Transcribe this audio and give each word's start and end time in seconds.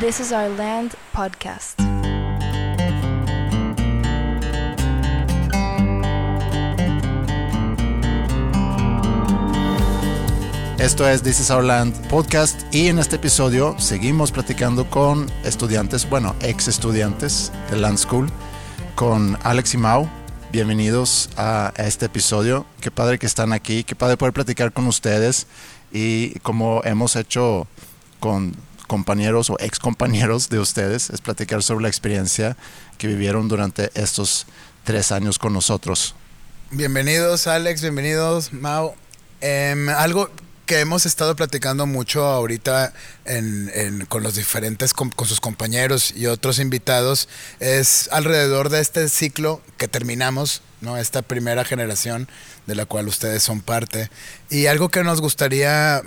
This 0.00 0.18
is 0.18 0.32
Our 0.32 0.48
Land 0.56 0.94
podcast. 1.12 1.78
Esto 10.78 11.06
es 11.06 11.22
This 11.22 11.40
is 11.40 11.50
Our 11.50 11.62
Land 11.62 12.08
podcast 12.08 12.62
y 12.74 12.88
en 12.88 12.98
este 12.98 13.16
episodio 13.16 13.78
seguimos 13.78 14.32
platicando 14.32 14.88
con 14.88 15.30
estudiantes, 15.44 16.08
bueno, 16.08 16.34
ex 16.40 16.68
estudiantes 16.68 17.52
de 17.70 17.76
Land 17.76 17.98
School, 17.98 18.30
con 18.94 19.36
Alex 19.42 19.74
y 19.74 19.76
Mau. 19.76 20.08
Bienvenidos 20.50 21.28
a 21.36 21.74
este 21.76 22.06
episodio. 22.06 22.64
Qué 22.80 22.90
padre 22.90 23.18
que 23.18 23.26
están 23.26 23.52
aquí, 23.52 23.84
qué 23.84 23.94
padre 23.94 24.16
poder 24.16 24.32
platicar 24.32 24.72
con 24.72 24.86
ustedes 24.86 25.46
y 25.92 26.38
como 26.38 26.80
hemos 26.84 27.16
hecho 27.16 27.66
con 28.18 28.56
compañeros 28.90 29.50
o 29.50 29.56
ex 29.60 29.78
compañeros 29.78 30.48
de 30.48 30.58
ustedes, 30.58 31.10
es 31.10 31.20
platicar 31.20 31.62
sobre 31.62 31.84
la 31.84 31.88
experiencia 31.88 32.56
que 32.98 33.06
vivieron 33.06 33.46
durante 33.46 33.88
estos 33.94 34.48
tres 34.82 35.12
años 35.12 35.38
con 35.38 35.52
nosotros. 35.52 36.16
Bienvenidos 36.72 37.46
Alex, 37.46 37.82
bienvenidos 37.82 38.52
Mau. 38.52 38.96
Em, 39.40 39.88
algo 39.90 40.28
que 40.66 40.80
hemos 40.80 41.06
estado 41.06 41.36
platicando 41.36 41.86
mucho 41.86 42.24
ahorita 42.24 42.92
con 44.08 44.24
los 44.24 44.34
diferentes, 44.34 44.92
con, 44.92 45.12
sus 45.24 45.40
compañeros 45.40 46.12
y 46.16 46.26
otros 46.26 46.58
invitados, 46.58 47.28
es 47.60 48.08
alrededor 48.10 48.70
de 48.70 48.80
este 48.80 49.08
ciclo 49.08 49.62
que 49.78 49.86
terminamos, 49.86 50.62
¿no? 50.80 50.96
Esta 50.96 51.22
primera 51.22 51.64
generación 51.64 52.28
de 52.66 52.74
la 52.74 52.86
cual 52.86 53.06
ustedes 53.06 53.44
son 53.44 53.60
parte. 53.60 54.10
Y 54.48 54.66
algo 54.66 54.88
que 54.88 55.04
nos 55.04 55.20
gustaría 55.20 56.02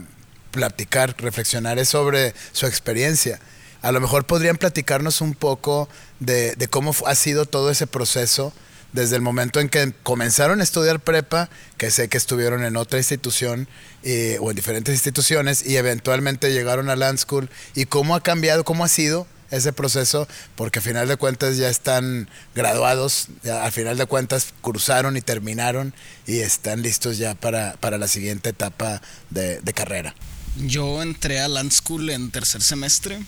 platicar, 0.53 1.15
reflexionar 1.17 1.79
es 1.79 1.89
sobre 1.89 2.33
su 2.53 2.67
experiencia. 2.67 3.39
A 3.81 3.91
lo 3.91 3.99
mejor 3.99 4.25
podrían 4.25 4.55
platicarnos 4.55 5.19
un 5.19 5.33
poco 5.33 5.89
de, 6.21 6.55
cómo 6.69 6.95
ha 7.05 7.15
sido 7.15 7.45
todo 7.45 7.69
ese 7.69 7.87
proceso 7.87 8.53
desde 8.93 9.15
el 9.15 9.23
momento 9.23 9.59
en 9.59 9.67
que 9.67 9.91
comenzaron 10.03 10.61
a 10.61 10.63
estudiar 10.63 10.99
prepa, 10.99 11.49
que 11.77 11.89
sé 11.89 12.07
que 12.07 12.17
estuvieron 12.17 12.63
en 12.63 12.77
otra 12.77 12.99
institución 12.99 13.67
eh, 14.03 14.37
o 14.39 14.51
en 14.51 14.55
diferentes 14.55 14.93
instituciones 14.93 15.65
y 15.65 15.75
eventualmente 15.77 16.53
llegaron 16.53 16.89
a 16.89 16.95
Land 16.95 17.17
School 17.17 17.49
y 17.73 17.85
cómo 17.85 18.15
ha 18.15 18.21
cambiado, 18.21 18.63
cómo 18.63 18.85
ha 18.85 18.87
sido 18.87 19.27
ese 19.49 19.73
proceso, 19.73 20.27
porque 20.55 20.79
a 20.79 20.81
final 20.81 21.07
de 21.07 21.17
cuentas 21.17 21.57
ya 21.57 21.69
están 21.69 22.29
graduados, 22.55 23.27
ya, 23.43 23.65
al 23.65 23.71
final 23.71 23.97
de 23.97 24.05
cuentas 24.05 24.53
cruzaron 24.61 25.17
y 25.17 25.21
terminaron 25.21 25.93
y 26.25 26.39
están 26.39 26.81
listos 26.81 27.17
ya 27.17 27.35
para, 27.35 27.73
para 27.73 27.97
la 27.97 28.07
siguiente 28.07 28.49
etapa 28.49 29.01
de, 29.29 29.59
de 29.61 29.73
carrera. 29.73 30.15
Yo 30.57 31.01
entré 31.01 31.39
a 31.39 31.47
Land 31.47 31.71
School 31.71 32.11
en 32.11 32.29
tercer 32.29 32.61
semestre. 32.61 33.19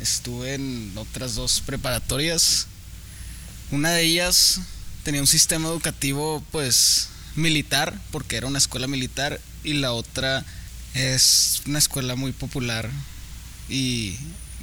Estuve 0.00 0.54
en 0.54 0.92
otras 0.94 1.34
dos 1.34 1.60
preparatorias. 1.60 2.68
Una 3.72 3.90
de 3.90 4.04
ellas 4.04 4.60
tenía 5.02 5.20
un 5.20 5.26
sistema 5.26 5.68
educativo 5.68 6.44
pues 6.52 7.08
militar, 7.34 7.98
porque 8.12 8.36
era 8.36 8.46
una 8.46 8.58
escuela 8.58 8.86
militar, 8.86 9.40
y 9.64 9.72
la 9.74 9.92
otra 9.92 10.44
es 10.94 11.62
una 11.66 11.80
escuela 11.80 12.14
muy 12.14 12.32
popular 12.32 12.88
y 13.68 14.16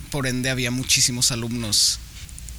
por 0.09 0.25
ende 0.25 0.49
había 0.49 0.71
muchísimos 0.71 1.33
alumnos. 1.33 1.99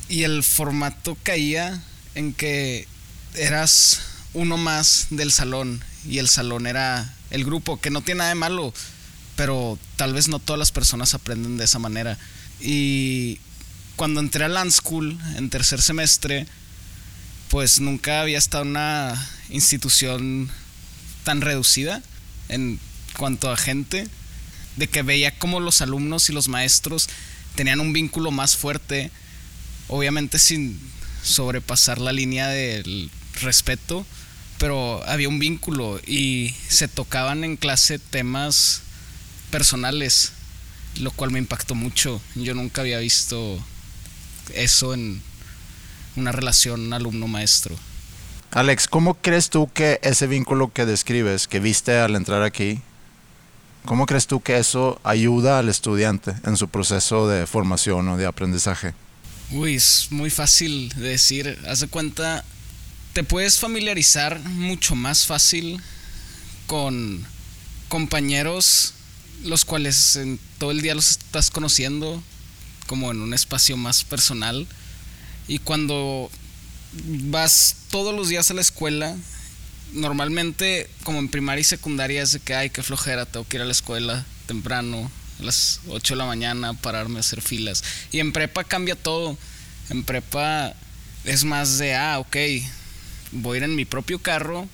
Y 0.08 0.24
el 0.24 0.42
formato 0.42 1.16
caía 1.22 1.82
en 2.14 2.34
que 2.34 2.86
eras 3.34 4.00
uno 4.34 4.58
más 4.58 5.06
del 5.08 5.32
salón 5.32 5.82
y 6.06 6.18
el 6.18 6.28
salón 6.28 6.66
era 6.66 7.14
el 7.30 7.44
grupo, 7.44 7.80
que 7.80 7.90
no 7.90 8.02
tiene 8.02 8.18
nada 8.18 8.28
de 8.28 8.34
malo 8.34 8.74
pero 9.36 9.78
tal 9.96 10.12
vez 10.12 10.28
no 10.28 10.38
todas 10.38 10.58
las 10.58 10.72
personas 10.72 11.14
aprenden 11.14 11.56
de 11.56 11.64
esa 11.64 11.78
manera. 11.78 12.18
Y 12.60 13.38
cuando 13.96 14.20
entré 14.20 14.44
a 14.44 14.48
Land 14.48 14.72
School 14.72 15.18
en 15.36 15.50
tercer 15.50 15.82
semestre, 15.82 16.46
pues 17.48 17.80
nunca 17.80 18.20
había 18.20 18.38
estado 18.38 18.64
en 18.64 18.70
una 18.70 19.28
institución 19.50 20.50
tan 21.24 21.40
reducida 21.40 22.02
en 22.48 22.78
cuanto 23.16 23.50
a 23.50 23.56
gente, 23.56 24.08
de 24.76 24.88
que 24.88 25.02
veía 25.02 25.38
como 25.38 25.60
los 25.60 25.80
alumnos 25.80 26.28
y 26.28 26.32
los 26.32 26.48
maestros 26.48 27.08
tenían 27.54 27.80
un 27.80 27.92
vínculo 27.92 28.30
más 28.30 28.56
fuerte, 28.56 29.10
obviamente 29.88 30.38
sin 30.38 30.80
sobrepasar 31.22 32.00
la 32.00 32.12
línea 32.12 32.48
del 32.48 33.10
respeto, 33.40 34.04
pero 34.58 35.02
había 35.06 35.28
un 35.28 35.38
vínculo 35.38 36.00
y 36.06 36.54
se 36.68 36.88
tocaban 36.88 37.44
en 37.44 37.56
clase 37.56 37.98
temas 37.98 38.82
personales, 39.50 40.32
lo 41.00 41.10
cual 41.10 41.30
me 41.30 41.38
impactó 41.38 41.74
mucho. 41.74 42.20
Yo 42.34 42.54
nunca 42.54 42.82
había 42.82 42.98
visto 42.98 43.58
eso 44.54 44.94
en 44.94 45.22
una 46.16 46.32
relación 46.32 46.92
alumno-maestro. 46.92 47.76
Alex, 48.52 48.86
¿cómo 48.86 49.14
crees 49.14 49.50
tú 49.50 49.68
que 49.72 49.98
ese 50.02 50.26
vínculo 50.26 50.72
que 50.72 50.86
describes, 50.86 51.48
que 51.48 51.58
viste 51.58 51.98
al 51.98 52.14
entrar 52.14 52.42
aquí, 52.42 52.80
cómo 53.84 54.06
crees 54.06 54.28
tú 54.28 54.40
que 54.40 54.58
eso 54.58 55.00
ayuda 55.02 55.58
al 55.58 55.68
estudiante 55.68 56.34
en 56.44 56.56
su 56.56 56.68
proceso 56.68 57.26
de 57.26 57.46
formación 57.46 58.08
o 58.08 58.16
de 58.16 58.26
aprendizaje? 58.26 58.94
Uy, 59.50 59.74
es 59.74 60.06
muy 60.10 60.30
fácil 60.30 60.88
de 60.90 61.08
decir. 61.08 61.58
Haz 61.68 61.80
de 61.80 61.88
cuenta, 61.88 62.44
te 63.12 63.24
puedes 63.24 63.58
familiarizar 63.58 64.38
mucho 64.40 64.94
más 64.94 65.26
fácil 65.26 65.80
con 66.66 67.26
compañeros 67.88 68.93
los 69.44 69.64
cuales 69.64 70.18
todo 70.58 70.70
el 70.70 70.82
día 70.82 70.94
los 70.94 71.10
estás 71.12 71.50
conociendo 71.50 72.22
como 72.86 73.10
en 73.10 73.20
un 73.20 73.34
espacio 73.34 73.76
más 73.76 74.04
personal. 74.04 74.66
Y 75.48 75.58
cuando 75.58 76.30
vas 76.92 77.76
todos 77.90 78.14
los 78.14 78.28
días 78.28 78.50
a 78.50 78.54
la 78.54 78.60
escuela 78.60 79.16
normalmente 79.92 80.88
como 81.04 81.18
en 81.18 81.28
primaria 81.28 81.60
y 81.60 81.64
secundaria 81.64 82.22
es 82.22 82.32
de 82.32 82.40
que 82.40 82.54
ay 82.54 82.70
qué 82.70 82.82
flojera 82.82 83.26
tengo 83.26 83.46
que 83.46 83.58
ir 83.58 83.62
a 83.62 83.66
la 83.66 83.72
escuela 83.72 84.24
temprano 84.46 85.10
a 85.40 85.42
las 85.42 85.80
8 85.88 86.14
de 86.14 86.18
la 86.18 86.24
mañana 86.24 86.74
pararme 86.74 87.18
a 87.18 87.20
hacer 87.20 87.42
filas 87.42 87.82
y 88.10 88.20
en 88.20 88.32
prepa 88.32 88.64
cambia 88.64 88.96
todo. 88.96 89.36
En 89.90 90.02
prepa 90.02 90.74
es 91.24 91.44
más 91.44 91.78
de 91.78 91.94
ah 91.94 92.18
ok 92.18 92.36
voy 93.32 93.56
a 93.56 93.58
ir 93.58 93.64
en 93.64 93.76
mi 93.76 93.84
propio 93.84 94.18
carro 94.18 94.68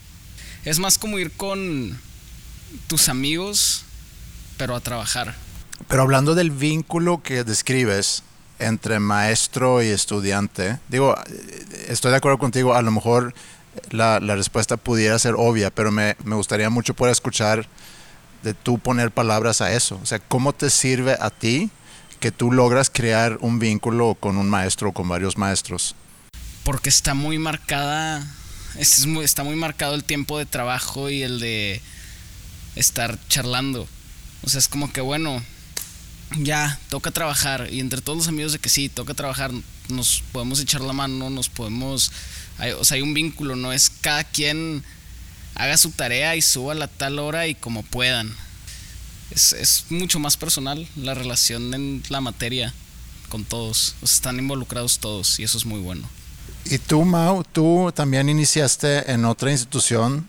es 0.65 0.79
más 0.79 0.99
como 0.99 1.19
ir 1.19 1.33
con 1.33 1.99
tus 2.87 3.09
amigos 3.09 3.85
pero 4.61 4.77
a 4.77 4.81
trabajar. 4.81 5.35
Pero 5.89 6.03
hablando 6.03 6.35
del 6.35 6.51
vínculo 6.51 7.23
que 7.23 7.45
describes 7.45 8.23
entre 8.59 9.01
maestro 9.01 9.83
y 9.83 9.87
estudiante, 9.87 10.79
digo, 10.89 11.17
estoy 11.89 12.11
de 12.11 12.19
acuerdo 12.19 12.37
contigo, 12.37 12.75
a 12.75 12.83
lo 12.83 12.91
mejor 12.91 13.33
la, 13.91 14.21
la 14.21 14.37
respuesta 14.37 14.77
pudiera 14.77 15.19
ser 15.19 15.35
obvia, 15.39 15.71
pero 15.71 15.91
me, 15.91 16.15
me, 16.25 16.37
gustaría 16.37 16.69
mucho 16.69 16.93
poder 16.93 17.13
escuchar 17.13 17.67
de 18.43 18.53
tú 18.53 18.79
poner 18.79 19.11
palabras 19.11 19.63
a 19.63 19.73
eso. 19.73 19.99
O 20.03 20.05
sea, 20.05 20.19
¿cómo 20.19 20.53
te 20.53 20.69
sirve 20.69 21.17
a 21.19 21.31
ti 21.31 21.71
que 22.21 22.31
tú 22.31 22.53
logras 22.53 22.91
crear 22.91 23.39
un 23.41 23.59
vínculo 23.59 24.15
con 24.21 24.37
un 24.37 24.51
maestro 24.51 24.91
o 24.91 24.93
con 24.93 25.09
varios 25.09 25.39
maestros? 25.39 25.95
Porque 26.65 26.91
está 26.91 27.15
muy 27.15 27.39
marcada, 27.39 28.27
está 28.79 29.43
muy 29.43 29.57
marcado 29.57 29.95
el 29.95 30.05
tiempo 30.05 30.37
de 30.37 30.45
trabajo 30.45 31.09
y 31.09 31.23
el 31.23 31.41
de 31.41 31.81
estar 32.77 33.19
charlando. 33.29 33.89
O 34.43 34.49
sea, 34.49 34.59
es 34.59 34.69
como 34.69 34.93
que 34.93 35.01
bueno, 35.01 35.43
ya, 36.39 36.79
toca 36.89 37.11
trabajar. 37.11 37.69
Y 37.71 37.81
entre 37.81 38.01
todos 38.01 38.19
los 38.19 38.29
amigos 38.29 38.53
de 38.53 38.59
que 38.59 38.69
sí, 38.69 38.89
toca 38.89 39.15
trabajar, 39.15 39.53
nos 39.89 40.23
podemos 40.33 40.61
echar 40.61 40.81
la 40.81 40.93
mano, 40.93 41.31
nos 41.31 41.49
podemos... 41.49 42.13
o 42.79 42.85
sea, 42.85 42.97
hay 42.97 43.03
un 43.03 43.15
vínculo, 43.15 43.57
no 43.57 43.73
es 43.73 43.91
cada 43.91 44.25
quien 44.25 44.85
haga 45.55 45.77
su 45.77 45.91
tarea 45.91 46.37
y 46.37 46.43
suba 46.43 46.73
a 46.73 46.77
la 46.77 46.89
tal 46.89 47.19
hora 47.19 47.47
y 47.47 47.55
como 47.55 47.83
puedan. 47.83 48.35
Es, 49.31 49.53
es 49.53 49.85
mucho 49.91 50.19
más 50.19 50.37
personal 50.37 50.87
la 50.97 51.15
relación 51.15 51.75
en 51.75 52.03
la 52.09 52.21
materia 52.21 52.75
con 53.29 53.45
todos. 53.45 53.95
O 54.03 54.07
sea, 54.07 54.17
están 54.17 54.39
involucrados 54.39 54.99
todos 54.99 55.39
y 55.41 55.45
eso 55.45 55.59
es 55.59 55.67
muy 55.67 55.81
bueno. 55.81 56.09
Y 56.65 56.79
tú, 56.79 57.05
Mau, 57.05 57.43
tú 57.45 57.91
también 57.95 58.29
iniciaste 58.29 59.11
en 59.11 59.25
otra 59.25 59.51
institución 59.51 60.29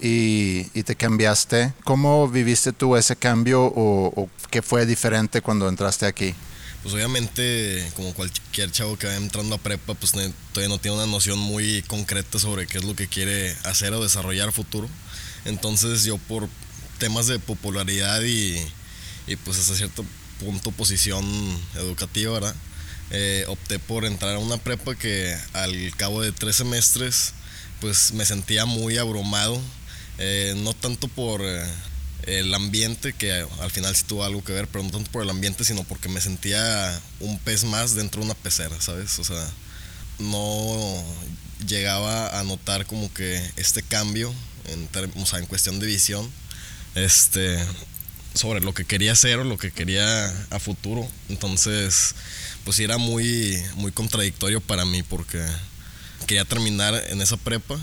y, 0.00 0.64
te 0.82 0.96
cambiaste. 0.96 1.72
¿Cómo 1.84 2.28
viviste 2.28 2.72
tú 2.72 2.96
ese 2.96 3.16
cambio 3.16 3.62
o, 3.64 4.28
qué 4.50 4.62
fue 4.62 4.86
diferente 4.86 5.42
cuando 5.42 5.68
entraste 5.68 6.06
aquí? 6.06 6.34
Pues 6.82 6.94
obviamente, 6.94 7.90
como 7.96 8.14
cualquier 8.14 8.70
chavo 8.70 8.96
que 8.96 9.08
va 9.08 9.16
entrando 9.16 9.54
a 9.56 9.58
prepa, 9.58 9.94
pues 9.94 10.12
todavía 10.12 10.68
no 10.68 10.78
tiene 10.78 10.96
una 10.96 11.06
noción 11.06 11.38
muy 11.38 11.82
concreta 11.82 12.38
sobre 12.38 12.66
qué 12.66 12.78
es 12.78 12.84
lo 12.84 12.94
que 12.94 13.08
quiere 13.08 13.54
hacer 13.64 13.92
o 13.92 14.02
desarrollar 14.02 14.52
futuro. 14.52 14.88
Entonces 15.44 16.04
yo 16.04 16.18
por 16.18 16.48
temas 16.98 17.26
de 17.26 17.38
popularidad 17.38 18.22
y, 18.22 18.64
pues 19.44 19.58
hasta 19.58 19.74
cierto 19.74 20.04
punto 20.38 20.70
posición 20.70 21.26
educativa, 21.74 22.32
¿verdad? 22.32 22.54
Eh, 23.10 23.44
opté 23.48 23.78
por 23.78 24.04
entrar 24.04 24.36
a 24.36 24.38
una 24.38 24.58
prepa 24.58 24.94
que 24.94 25.36
al 25.54 25.92
cabo 25.96 26.22
de 26.22 26.30
tres 26.30 26.56
semestres 26.56 27.32
pues 27.80 28.12
me 28.12 28.24
sentía 28.24 28.66
muy 28.66 28.98
abrumado 28.98 29.60
eh, 30.18 30.54
no 30.58 30.74
tanto 30.74 31.08
por 31.08 31.40
eh, 31.42 31.64
el 32.22 32.52
ambiente, 32.54 33.12
que 33.12 33.46
al 33.60 33.70
final 33.70 33.94
sí 33.96 34.04
tuvo 34.06 34.24
algo 34.24 34.42
que 34.44 34.52
ver, 34.52 34.66
pero 34.68 34.84
no 34.84 34.90
tanto 34.90 35.10
por 35.10 35.22
el 35.22 35.30
ambiente, 35.30 35.64
sino 35.64 35.84
porque 35.84 36.08
me 36.08 36.20
sentía 36.20 37.00
un 37.20 37.38
pez 37.38 37.64
más 37.64 37.94
dentro 37.94 38.20
de 38.20 38.26
una 38.26 38.34
pecera, 38.34 38.80
¿sabes? 38.80 39.18
O 39.18 39.24
sea, 39.24 39.48
no 40.18 41.04
llegaba 41.66 42.38
a 42.38 42.44
notar 42.44 42.86
como 42.86 43.12
que 43.12 43.42
este 43.56 43.82
cambio 43.82 44.32
en, 44.66 44.88
o 45.16 45.26
sea, 45.26 45.38
en 45.38 45.46
cuestión 45.46 45.80
de 45.80 45.86
visión 45.86 46.30
este 46.94 47.58
sobre 48.34 48.60
lo 48.60 48.72
que 48.74 48.84
quería 48.84 49.12
hacer 49.12 49.38
o 49.38 49.44
lo 49.44 49.58
que 49.58 49.72
quería 49.72 50.28
a 50.50 50.58
futuro 50.58 51.08
entonces 51.28 52.14
pues 52.64 52.78
era 52.78 52.98
muy 52.98 53.60
muy 53.76 53.92
contradictorio 53.92 54.60
para 54.60 54.84
mí 54.84 55.02
porque 55.02 55.44
quería 56.26 56.44
terminar 56.44 56.94
en 57.08 57.20
esa 57.20 57.36
prepa 57.36 57.78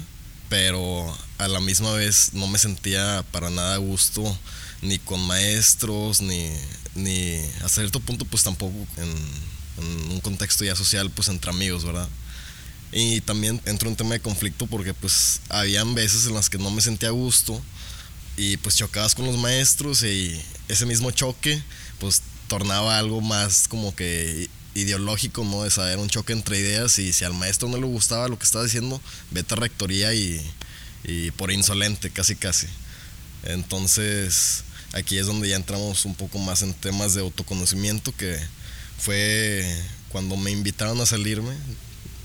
pero 0.49 1.15
a 1.37 1.47
la 1.47 1.59
misma 1.59 1.91
vez 1.93 2.31
no 2.33 2.47
me 2.47 2.57
sentía 2.57 3.23
para 3.31 3.49
nada 3.49 3.75
a 3.75 3.77
gusto 3.77 4.37
ni 4.81 4.99
con 4.99 5.19
maestros 5.25 6.21
ni 6.21 6.49
ni 6.95 7.37
a 7.63 7.69
cierto 7.69 7.99
punto 7.99 8.25
pues 8.25 8.43
tampoco 8.43 8.75
en, 8.97 9.83
en 9.83 10.11
un 10.11 10.21
contexto 10.21 10.63
ya 10.63 10.75
social 10.75 11.09
pues 11.09 11.27
entre 11.29 11.51
amigos 11.51 11.83
verdad 11.83 12.07
y 12.91 13.19
también 13.21 13.61
entró 13.65 13.89
un 13.89 13.95
tema 13.95 14.13
de 14.13 14.21
conflicto 14.21 14.67
porque 14.67 14.93
pues 14.93 15.41
habían 15.49 15.95
veces 15.95 16.27
en 16.27 16.33
las 16.33 16.49
que 16.49 16.57
no 16.57 16.71
me 16.71 16.81
sentía 16.81 17.09
a 17.09 17.11
gusto 17.11 17.61
y 18.37 18.57
pues 18.57 18.77
chocabas 18.77 19.15
con 19.15 19.25
los 19.25 19.37
maestros 19.37 20.03
y 20.03 20.39
ese 20.67 20.85
mismo 20.85 21.11
choque 21.11 21.61
pues 21.99 22.21
tornaba 22.47 22.97
algo 22.97 23.21
más 23.21 23.67
como 23.67 23.95
que 23.95 24.49
ideológico, 24.75 25.43
¿no? 25.43 25.63
De 25.63 25.71
saber 25.71 25.97
un 25.97 26.09
choque 26.09 26.33
entre 26.33 26.59
ideas 26.59 26.99
y 26.99 27.11
si 27.13 27.25
al 27.25 27.33
maestro 27.33 27.67
no 27.67 27.77
le 27.77 27.85
gustaba 27.85 28.27
lo 28.27 28.37
que 28.37 28.45
estaba 28.45 28.63
diciendo, 28.63 29.01
vete 29.31 29.55
a 29.55 29.57
rectoría 29.57 30.13
y, 30.13 30.39
y 31.03 31.31
por 31.31 31.51
insolente, 31.51 32.11
casi 32.11 32.35
casi. 32.35 32.67
Entonces 33.43 34.63
aquí 34.93 35.17
es 35.17 35.25
donde 35.25 35.49
ya 35.49 35.55
entramos 35.55 36.05
un 36.05 36.15
poco 36.15 36.37
más 36.39 36.61
en 36.61 36.73
temas 36.73 37.13
de 37.13 37.21
autoconocimiento 37.21 38.15
que 38.15 38.39
fue 38.99 39.65
cuando 40.09 40.37
me 40.37 40.51
invitaron 40.51 41.01
a 41.01 41.05
salirme 41.05 41.53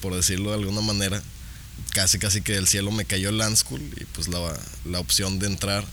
por 0.00 0.14
decirlo 0.14 0.50
de 0.50 0.56
alguna 0.56 0.80
manera, 0.80 1.22
casi 1.92 2.18
casi 2.18 2.40
que 2.42 2.54
del 2.54 2.66
cielo 2.66 2.90
me 2.90 3.04
cayó 3.04 3.28
el 3.28 3.38
Land 3.38 3.56
School 3.56 3.82
y 3.96 4.04
pues 4.06 4.28
la, 4.28 4.58
la 4.84 5.00
opción 5.00 5.38
de 5.38 5.46
entrar 5.46 5.84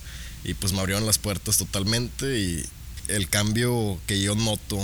y 0.44 0.54
pues 0.54 0.74
me 0.74 0.80
abrieron 0.80 1.06
las 1.06 1.18
puertas 1.18 1.58
totalmente 1.58 2.40
y 2.40 2.66
el 3.08 3.30
cambio 3.30 4.00
que 4.08 4.22
yo 4.22 4.36
noto, 4.36 4.78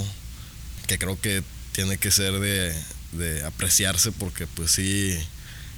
que 0.88 0.98
creo 0.98 1.20
que 1.20 1.44
tiene 1.74 1.98
que 1.98 2.12
ser 2.12 2.40
de, 2.40 2.74
de 3.12 3.44
apreciarse 3.44 4.12
porque 4.14 4.48
pues 4.48 4.72
sí, 4.72 5.18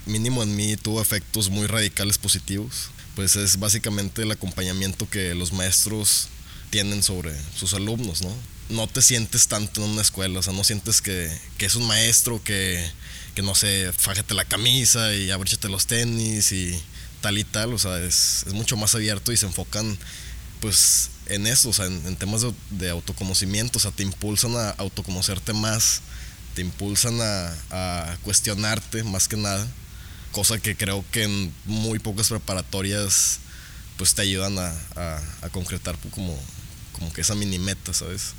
mínimo 0.05 0.43
en 0.43 0.55
mí 0.55 0.77
tuvo 0.77 1.01
efectos 1.01 1.49
muy 1.49 1.67
radicales 1.67 2.17
positivos, 2.17 2.89
pues 3.15 3.35
es 3.35 3.57
básicamente 3.57 4.21
el 4.21 4.31
acompañamiento 4.31 5.09
que 5.09 5.33
los 5.33 5.51
maestros 5.51 6.27
tienen 6.69 7.01
sobre 7.01 7.33
sus 7.55 7.73
alumnos, 7.73 8.21
¿no? 8.21 8.33
No 8.69 8.87
te 8.87 9.01
sientes 9.01 9.47
tanto 9.47 9.83
en 9.83 9.91
una 9.91 10.01
escuela, 10.01 10.39
o 10.39 10.43
sea, 10.43 10.53
no 10.53 10.63
sientes 10.63 11.01
que, 11.01 11.31
que 11.57 11.65
es 11.65 11.75
un 11.75 11.87
maestro 11.87 12.43
que 12.43 12.83
que 13.35 13.41
no 13.41 13.53
sé, 13.53 13.91
fájate 13.91 14.33
la 14.33 14.45
camisa 14.45 15.13
y 15.13 15.29
abríchate 15.29 15.67
los 15.67 15.85
tenis 15.85 16.53
y 16.53 16.81
tal 17.19 17.37
y 17.37 17.43
tal, 17.43 17.73
o 17.73 17.77
sea, 17.77 17.99
es, 18.01 18.45
mucho 18.53 18.77
más 18.77 18.95
abierto 18.95 19.31
y 19.33 19.37
se 19.37 19.45
enfocan 19.45 19.97
pues 20.61 21.09
en 21.27 21.47
eso, 21.47 21.69
o 21.69 21.73
sea, 21.73 21.85
en, 21.85 22.15
temas 22.15 22.45
de, 22.69 22.89
autoconocimiento, 22.89 23.77
o 23.77 23.81
sea, 23.81 23.91
te 23.91 24.03
impulsan 24.03 24.55
a 24.55 24.71
autoconocerte 24.71 25.53
más, 25.53 26.01
te 26.53 26.61
impulsan 26.61 27.19
a, 27.21 28.17
cuestionarte 28.23 29.03
más 29.03 29.27
que 29.27 29.37
nada, 29.37 29.67
cosa 30.31 30.59
que 30.59 30.75
creo 30.75 31.03
que 31.11 31.23
en 31.23 31.53
muy 31.65 31.99
pocas 31.99 32.29
preparatorias 32.29 33.39
pues 33.97 34.13
te 34.13 34.23
ayudan 34.23 34.57
a, 34.59 34.73
a, 35.41 35.49
concretar 35.51 35.97
como, 36.11 36.37
como 36.91 37.13
que 37.13 37.21
esa 37.21 37.35
mini 37.35 37.59
meta, 37.59 37.93
¿sabes? 37.93 38.33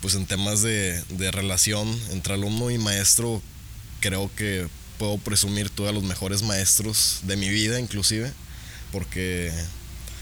Pues 0.00 0.14
en 0.14 0.26
temas 0.26 0.62
de, 0.62 1.02
de 1.10 1.30
relación 1.30 1.88
entre 2.10 2.34
alumno 2.34 2.70
y 2.70 2.78
maestro, 2.78 3.42
creo 4.00 4.30
que 4.36 4.68
puedo 4.98 5.18
presumir 5.18 5.70
todos 5.70 5.92
los 5.92 6.04
mejores 6.04 6.42
maestros 6.42 7.20
de 7.22 7.36
mi 7.36 7.48
vida 7.48 7.80
inclusive, 7.80 8.32
porque 8.92 9.52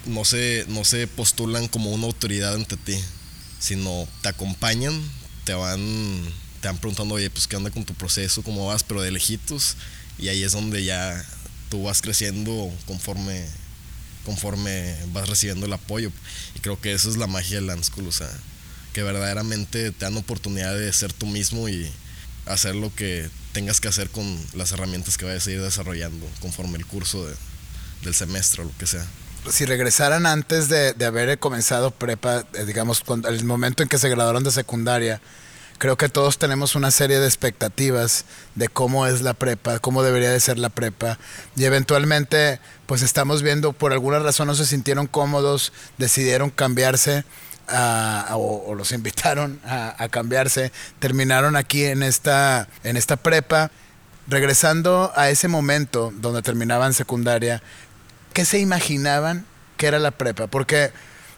no 0.06 0.25
se, 0.25 0.64
no 0.69 0.85
se 0.85 1.06
postulan 1.06 1.69
como 1.69 1.91
una 1.91 2.06
autoridad 2.06 2.55
ante 2.55 2.76
ti, 2.76 2.99
sino 3.58 4.08
te 4.23 4.29
acompañan, 4.29 5.00
te 5.44 5.55
van, 5.55 5.81
te 6.61 6.69
van 6.69 6.79
preguntando, 6.79 7.14
oye, 7.14 7.31
pues 7.31 7.47
qué 7.47 7.56
onda 7.56 7.70
con 7.70 7.85
tu 7.85 7.94
proceso, 7.94 8.43
cómo 8.43 8.67
vas, 8.67 8.82
pero 8.82 9.02
de 9.02 9.11
lejitos, 9.11 9.76
y 10.19 10.29
ahí 10.29 10.43
es 10.43 10.52
donde 10.52 10.85
ya 10.85 11.25
tú 11.69 11.85
vas 11.85 12.02
creciendo 12.02 12.73
conforme, 12.87 13.47
conforme 14.25 14.97
vas 15.12 15.29
recibiendo 15.29 15.67
el 15.67 15.73
apoyo. 15.73 16.11
Y 16.55 16.61
creo 16.61 16.81
que 16.81 16.93
eso 16.93 17.11
es 17.11 17.17
la 17.17 17.26
magia 17.26 17.56
del 17.56 17.67
Land 17.67 17.85
School, 17.85 18.08
o 18.08 18.12
sea, 18.12 18.31
que 18.93 19.03
verdaderamente 19.03 19.93
te 19.93 20.05
dan 20.05 20.17
oportunidad 20.17 20.76
de 20.76 20.93
ser 20.93 21.12
tú 21.12 21.26
mismo 21.26 21.69
y 21.69 21.91
hacer 22.46 22.75
lo 22.75 22.94
que 22.94 23.31
tengas 23.53 23.81
que 23.81 23.88
hacer 23.88 24.11
con 24.11 24.38
las 24.55 24.73
herramientas 24.73 25.17
que 25.17 25.25
vayas 25.25 25.46
a 25.46 25.50
ir 25.50 25.61
desarrollando 25.62 26.26
conforme 26.41 26.79
el 26.79 26.87
curso 26.87 27.26
del 28.03 28.14
semestre 28.14 28.62
o 28.62 28.64
lo 28.64 28.76
que 28.79 28.87
sea. 28.87 29.06
Si 29.49 29.65
regresaran 29.65 30.27
antes 30.27 30.69
de, 30.69 30.95
haber 31.05 31.39
comenzado 31.39 31.91
prepa, 31.91 32.45
eh, 32.53 32.65
digamos, 32.67 33.01
cuando, 33.01 33.29
el 33.29 33.45
momento 33.45 33.83
en 33.83 33.89
que 33.89 33.99
se 33.99 34.09
graduaron 34.09 34.45
de 34.45 34.51
secundaria, 34.51 35.21
creo 35.79 35.97
que 35.97 36.11
todos 36.11 36.39
tenemos 36.39 36.75
una 36.75 36.91
serie 36.91 37.21
de 37.21 37.27
expectativas 37.27 38.27
de 38.55 38.69
cómo 38.69 39.07
es 39.07 39.23
la 39.23 39.33
prepa, 39.33 39.79
cómo 39.79 40.03
debería 40.03 40.31
de 40.31 40.39
ser 40.39 40.59
la 40.59 40.69
prepa 40.69 41.19
y 41.57 41.65
eventualmente 41.65 42.61
pues 42.85 43.01
estamos 43.01 43.43
viendo 43.43 43.73
por 43.73 43.93
alguna 43.93 44.19
razón 44.19 44.47
no 44.47 44.55
se 44.55 44.67
sintieron 44.67 45.07
cómodos, 45.07 45.73
decidieron 45.97 46.51
cambiarse 46.51 47.25
o, 48.33 48.75
los 48.77 48.93
invitaron 48.93 49.61
a, 49.65 50.09
cambiarse, 50.11 50.73
terminaron 50.99 51.57
aquí 51.57 51.85
en 51.85 52.03
esta, 52.03 52.69
en 52.85 52.97
esta 52.97 53.17
prepa. 53.17 53.71
Regresando 54.29 55.13
a 55.17 55.29
ese 55.31 55.49
momento 55.49 56.13
donde 56.15 56.43
terminaban 56.43 56.95
secundaria, 56.95 57.63
¿qué 58.32 58.44
se 58.44 58.59
imaginaban 58.59 59.44
que 59.77 59.87
era 59.87 59.99
la 59.99 60.11
prepa? 60.11 60.47
Porque 60.47 60.93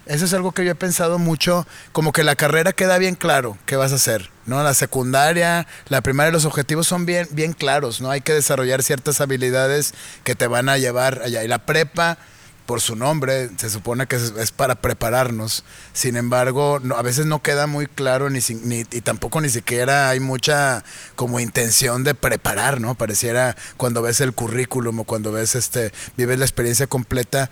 eso 0.07 0.25
es 0.25 0.35
algo 0.35 0.53
que 0.53 0.65
yo 0.65 0.73
he 0.73 0.77
pensado 0.77 1.19
mucho, 1.19 1.67
como 1.93 2.13
que 2.13 2.25
la 2.25 2.35
carrera 2.35 2.73
queda 2.73 2.99
bien 2.99 3.15
claro 3.15 3.57
qué 3.67 3.77
vas 3.77 3.93
a 3.93 3.97
hacer, 3.97 4.31
¿no? 4.47 4.63
La 4.63 4.75
secundaria, 4.75 5.67
la 5.89 6.01
primaria, 6.01 6.33
los 6.33 6.45
objetivos 6.45 6.89
son 6.89 7.07
bien, 7.07 7.29
bien 7.31 7.53
claros, 7.53 8.01
¿no? 8.01 8.11
Hay 8.11 8.21
que 8.21 8.33
desarrollar 8.33 8.83
ciertas 8.83 9.21
habilidades 9.21 9.95
que 10.25 10.35
te 10.35 10.49
van 10.49 10.69
a 10.69 10.79
llevar 10.79 11.23
allá. 11.23 11.45
Y 11.45 11.49
la 11.49 11.59
prepa, 11.61 12.19
por 12.67 12.81
su 12.81 12.97
nombre, 12.97 13.51
se 13.57 13.71
supone 13.71 14.07
que 14.07 14.17
es, 14.17 14.51
para 14.53 14.77
prepararnos. 14.77 15.65
Sin 15.93 16.17
embargo, 16.17 16.81
a 16.97 17.03
veces 17.03 17.27
no 17.27 17.43
queda 17.43 17.67
muy 17.67 17.87
claro 17.87 18.31
ni, 18.31 18.41
y 18.41 19.01
tampoco 19.01 19.41
ni 19.41 19.49
siquiera 19.49 20.09
hay 20.09 20.21
mucha 20.21 20.85
como 21.17 21.41
intención 21.41 22.05
de 22.05 22.15
preparar, 22.15 22.81
¿no? 22.81 22.95
Pareciera 22.95 23.57
cuando 23.77 24.03
ves 24.03 24.21
el 24.21 24.33
currículum 24.33 25.01
o 25.01 25.05
cuando 25.05 25.33
ves 25.33 25.55
este, 25.55 25.93
vives 26.17 26.39
la 26.39 26.45
experiencia 26.45 26.87
completa. 26.87 27.51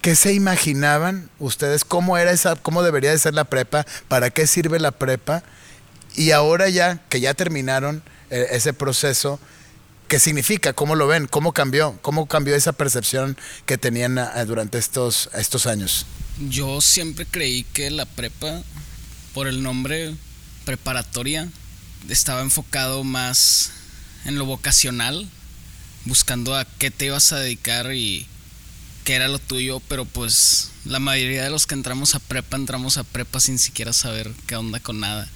¿Qué 0.00 0.16
se 0.16 0.32
imaginaban 0.32 1.30
ustedes? 1.38 1.84
¿Cómo 1.84 2.18
era 2.18 2.32
esa, 2.32 2.56
cómo 2.56 2.82
debería 2.82 3.10
de 3.10 3.18
ser 3.18 3.34
la 3.34 3.44
prepa? 3.44 3.86
¿Para 4.08 4.30
qué 4.30 4.46
sirve 4.46 4.80
la 4.80 4.90
prepa? 4.90 5.44
Y 6.14 6.32
ahora 6.32 6.68
ya, 6.68 7.00
que 7.08 7.20
ya 7.20 7.34
terminaron 7.34 8.02
eh, 8.30 8.48
ese 8.50 8.72
proceso, 8.72 9.38
¿Qué 10.12 10.18
significa? 10.18 10.74
¿Cómo 10.74 10.94
lo 10.94 11.06
ven? 11.06 11.26
¿Cómo 11.26 11.54
cambió? 11.54 11.98
¿Cómo 12.02 12.26
cambió 12.26 12.54
esa 12.54 12.74
percepción 12.74 13.34
que 13.64 13.78
tenían 13.78 14.18
ah, 14.18 14.44
durante 14.44 14.76
estos, 14.76 15.30
estos 15.32 15.64
años? 15.64 16.04
Yo 16.50 16.82
siempre 16.82 17.24
creí 17.24 17.64
que 17.72 17.90
la 17.90 18.04
prepa, 18.04 18.60
por 19.32 19.48
el 19.48 19.62
nombre 19.62 20.14
preparatoria, 20.66 21.48
estaba 22.10 22.42
enfocado 22.42 23.04
más 23.04 23.72
en 24.26 24.36
lo 24.36 24.44
vocacional, 24.44 25.26
buscando 26.04 26.54
a 26.56 26.66
qué 26.66 26.90
te 26.90 27.06
ibas 27.06 27.32
a 27.32 27.38
dedicar 27.38 27.94
y 27.94 28.26
qué 29.04 29.14
era 29.14 29.28
lo 29.28 29.38
tuyo, 29.38 29.80
pero 29.88 30.04
pues 30.04 30.72
la 30.84 30.98
mayoría 30.98 31.42
de 31.42 31.48
los 31.48 31.66
que 31.66 31.72
entramos 31.72 32.14
a 32.14 32.18
prepa 32.18 32.58
entramos 32.58 32.98
a 32.98 33.04
prepa 33.04 33.40
sin 33.40 33.58
siquiera 33.58 33.94
saber 33.94 34.30
qué 34.46 34.56
onda 34.56 34.78
con 34.78 35.00
nada. 35.00 35.26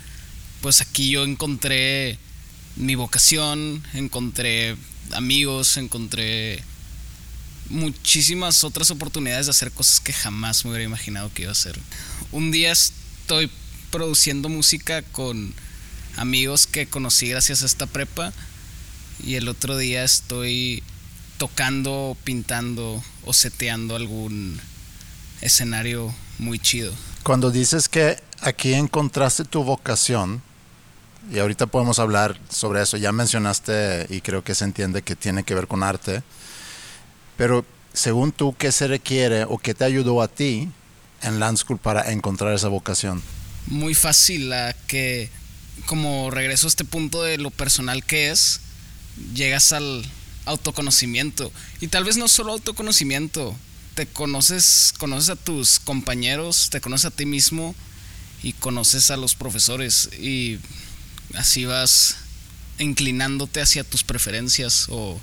Pues 0.61 0.83
aquí 0.83 1.09
yo 1.09 1.25
encontré 1.25 2.19
mi 2.77 2.95
vocación, 2.95 3.83
encontré 3.95 4.77
amigos, 5.13 5.77
encontré 5.77 6.63
muchísimas 7.69 8.65
otras 8.65 8.91
oportunidades 8.91 9.47
de 9.47 9.51
hacer 9.51 9.73
cosas 9.73 10.01
que 10.01 10.13
jamás 10.13 10.65
me 10.65 10.71
hubiera 10.71 10.85
imaginado 10.85 11.33
que 11.33 11.43
iba 11.43 11.51
a 11.51 11.53
hacer. 11.53 11.79
Un 12.33 12.51
día 12.53 12.73
estoy 12.73 13.51
produciendo 13.91 14.49
música 14.49 15.03
con 15.03 15.55
amigos 16.17 16.67
que 16.67 16.87
conocí 16.87 17.29
gracias 17.29 17.63
a 17.63 17.67
esta 17.67 17.87
prepa 17.87 18.33
y 19.25 19.35
el 19.35 19.49
otro 19.49 19.77
día 19.79 20.05
estoy 20.05 20.83
tocando, 21.39 22.17
pintando 22.25 23.03
o 23.25 23.33
seteando 23.33 23.97
algún 23.97 24.61
escenario 25.41 26.15
muy 26.39 26.59
chido. 26.59 26.93
Cuando 27.23 27.51
dices 27.51 27.89
que 27.89 28.23
aquí 28.41 28.75
encontraste 28.75 29.45
tu 29.45 29.65
vocación, 29.65 30.43
y 31.31 31.39
ahorita 31.39 31.67
podemos 31.67 31.99
hablar 31.99 32.39
sobre 32.49 32.83
eso. 32.83 32.97
Ya 32.97 33.13
mencionaste 33.13 34.07
y 34.11 34.21
creo 34.21 34.45
que 34.45 34.55
se 34.55 34.65
entiende 34.65 35.03
que 35.03 35.17
tiene 35.17 35.45
que 35.45 35.55
ver 35.55 35.67
con 35.67 35.83
arte, 35.83 36.23
pero 37.37 37.65
según 37.93 38.33
tú, 38.33 38.55
¿qué 38.59 38.73
se 38.73 38.87
requiere 38.87 39.45
o 39.45 39.59
qué 39.59 39.75
te 39.75 39.85
ayudó 39.85 40.23
a 40.23 40.29
ti 40.29 40.69
en 41.23 41.41
Land 41.41 41.59
School 41.59 41.79
para 41.79 42.13
encontrar 42.13 42.55
esa 42.55 42.69
vocación? 42.69 43.23
Muy 43.69 43.95
fácil, 43.95 44.51
la 44.51 44.75
que 44.87 45.31
como 45.87 46.31
regreso 46.31 46.67
a 46.67 46.69
este 46.69 46.85
punto 46.85 47.23
de 47.23 47.39
lo 47.39 47.51
personal 47.51 48.05
que 48.05 48.31
es, 48.31 48.61
llegas 49.35 49.73
al 49.73 50.05
autoconocimiento. 50.45 51.53
Y 51.81 51.89
tal 51.89 52.05
vez 52.05 52.17
no 52.17 52.29
solo 52.29 52.53
autoconocimiento, 52.53 53.57
te 53.95 54.07
conoces, 54.07 54.93
conoces 54.99 55.31
a 55.31 55.37
tus 55.37 55.79
compañeros, 55.79 56.69
te 56.71 56.81
conoces 56.81 57.07
a 57.07 57.11
ti 57.11 57.27
mismo 57.27 57.75
y 58.43 58.53
conoces 58.53 59.11
a 59.11 59.17
los 59.17 59.35
profesores 59.35 60.11
y 60.21 60.59
así 61.35 61.65
vas 61.65 62.17
inclinándote 62.79 63.61
hacia 63.61 63.85
tus 63.85 64.05
preferencias 64.05 64.87
o 64.91 65.19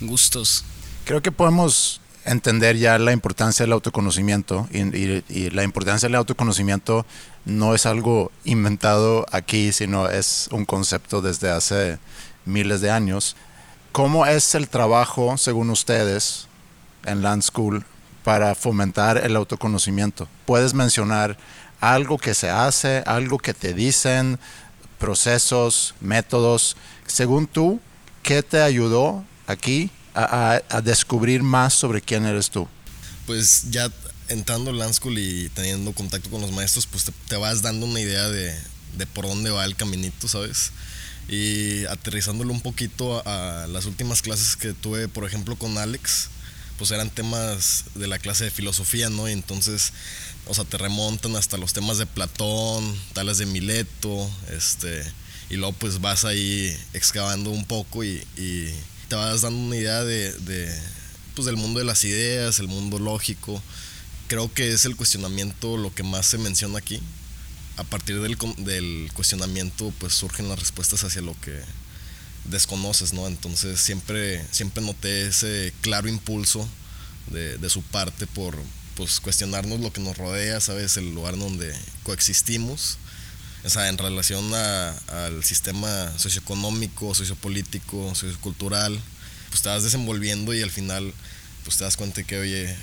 gustos. 0.00 0.64
Creo 1.04 1.22
que 1.22 1.32
podemos 1.32 2.00
entender 2.24 2.76
ya 2.76 2.98
la 2.98 3.12
importancia 3.12 3.64
del 3.64 3.72
autoconocimiento 3.72 4.68
y, 4.72 5.50
la 5.50 5.64
importancia 5.64 6.08
del 6.08 6.16
autoconocimiento 6.16 7.04
no 7.44 7.74
es 7.74 7.86
algo 7.86 8.30
inventado 8.44 9.26
aquí, 9.32 9.72
sino 9.72 10.08
es 10.08 10.48
un 10.52 10.64
concepto 10.64 11.20
desde 11.20 11.50
hace 11.50 11.98
miles 12.44 12.80
de 12.80 12.90
años. 12.90 13.36
¿Cómo 13.90 14.26
es 14.26 14.54
el 14.54 14.68
trabajo, 14.68 15.36
según 15.36 15.70
ustedes, 15.70 16.46
en 17.04 17.22
Land 17.22 17.42
School 17.42 17.84
para 18.24 18.54
fomentar 18.54 19.18
el 19.18 19.36
autoconocimiento? 19.36 20.28
¿Puedes 20.46 20.74
mencionar 20.74 21.36
algo 21.80 22.16
que 22.16 22.34
se 22.34 22.48
hace, 22.48 23.02
algo 23.06 23.38
que 23.38 23.54
te 23.54 23.74
dicen, 23.74 24.38
procesos, 25.02 25.96
métodos? 26.00 26.76
Según 27.08 27.48
tú, 27.48 27.80
¿qué 28.22 28.40
te 28.40 28.62
ayudó 28.62 29.24
aquí 29.48 29.90
a, 30.14 30.62
descubrir 30.84 31.42
más 31.42 31.74
sobre 31.74 32.00
quién 32.00 32.24
eres 32.24 32.50
tú? 32.50 32.68
Pues 33.26 33.64
ya 33.72 33.90
entrando 34.28 34.70
en 34.70 34.78
Land 34.78 34.94
School 34.94 35.18
y 35.18 35.48
teniendo 35.48 35.92
contacto 35.92 36.30
con 36.30 36.40
los 36.40 36.52
maestros, 36.52 36.86
pues 36.86 37.10
te, 37.26 37.36
vas 37.36 37.62
dando 37.62 37.84
una 37.86 37.98
idea 37.98 38.28
de, 38.28 38.56
por 39.12 39.26
dónde 39.26 39.50
va 39.50 39.64
el 39.64 39.74
caminito, 39.74 40.28
¿sabes? 40.28 40.70
Y 41.28 41.84
aterrizándolo 41.86 42.52
un 42.52 42.60
poquito 42.60 43.26
a, 43.26 43.66
las 43.66 43.86
últimas 43.86 44.22
clases 44.22 44.54
que 44.54 44.72
tuve, 44.72 45.08
por 45.08 45.24
ejemplo, 45.24 45.56
con 45.56 45.78
Alex, 45.78 46.28
pues 46.78 46.92
eran 46.92 47.10
temas 47.10 47.86
de 47.96 48.06
la 48.06 48.20
clase 48.20 48.44
de 48.44 48.50
filosofía, 48.52 49.10
¿no? 49.10 49.28
Y 49.28 49.32
entonces, 49.32 49.92
o 50.46 50.54
sea, 50.54 50.64
te 50.64 50.78
remontan 50.78 51.36
hasta 51.36 51.56
los 51.56 51.72
temas 51.72 51.98
de 51.98 52.06
Platón, 52.06 52.96
tales 53.12 53.38
de 53.38 53.46
Mileto, 53.46 54.30
este, 54.50 55.02
y 55.50 55.56
luego 55.56 55.72
pues 55.74 56.00
vas 56.00 56.24
ahí 56.24 56.76
excavando 56.92 57.50
un 57.50 57.64
poco 57.64 58.04
y 58.04 58.22
te 59.12 59.16
vas 59.16 59.42
dando 59.42 59.58
una 59.58 59.76
idea 59.76 60.04
de, 60.04 60.32
pues, 61.34 61.44
del 61.44 61.58
mundo 61.58 61.80
de 61.80 61.84
las 61.84 62.02
ideas, 62.02 62.58
el 62.60 62.68
mundo 62.68 62.98
lógico. 62.98 63.62
Creo 64.26 64.50
que 64.50 64.72
es 64.72 64.86
el 64.86 64.96
cuestionamiento 64.96 65.76
lo 65.76 65.94
que 65.94 66.02
más 66.02 66.24
se 66.24 66.38
menciona 66.38 66.78
aquí. 66.78 66.98
A 67.76 67.84
partir 67.84 68.22
del, 68.22 68.38
cuestionamiento 69.12 69.92
pues 69.98 70.14
surgen 70.14 70.48
las 70.48 70.58
respuestas 70.58 71.04
hacia 71.04 71.20
lo 71.20 71.38
que 71.42 71.60
desconoces, 72.46 73.12
¿no? 73.12 73.26
Entonces 73.26 73.80
siempre, 73.80 74.42
siempre 74.50 74.82
noté 74.82 75.26
ese 75.26 75.74
claro 75.82 76.08
impulso 76.08 76.66
de, 77.26 77.68
su 77.68 77.82
parte 77.82 78.26
por 78.26 78.56
pues, 78.96 79.20
cuestionarnos 79.20 79.80
lo 79.80 79.92
que 79.92 80.00
nos 80.00 80.16
rodea, 80.16 80.60
¿sabes? 80.60 80.96
El 80.96 81.14
lugar 81.14 81.38
donde 81.38 81.74
coexistimos 82.02 82.98
o 83.64 83.70
sea, 83.70 83.88
en 83.88 83.98
relación 83.98 84.52
al 84.54 85.44
sistema 85.44 86.12
socioeconómico, 86.18 87.14
sociopolítico, 87.14 88.12
sociocultural, 88.14 89.00
pues 89.50 89.62
te 89.62 89.68
vas 89.68 89.84
desenvolviendo 89.84 90.52
y 90.52 90.62
al 90.62 90.70
final 90.70 91.14
pues 91.64 91.76
te 91.76 91.84
das 91.84 91.96
cuenta 91.96 92.24
que, 92.24 92.38
oye, 92.38 92.76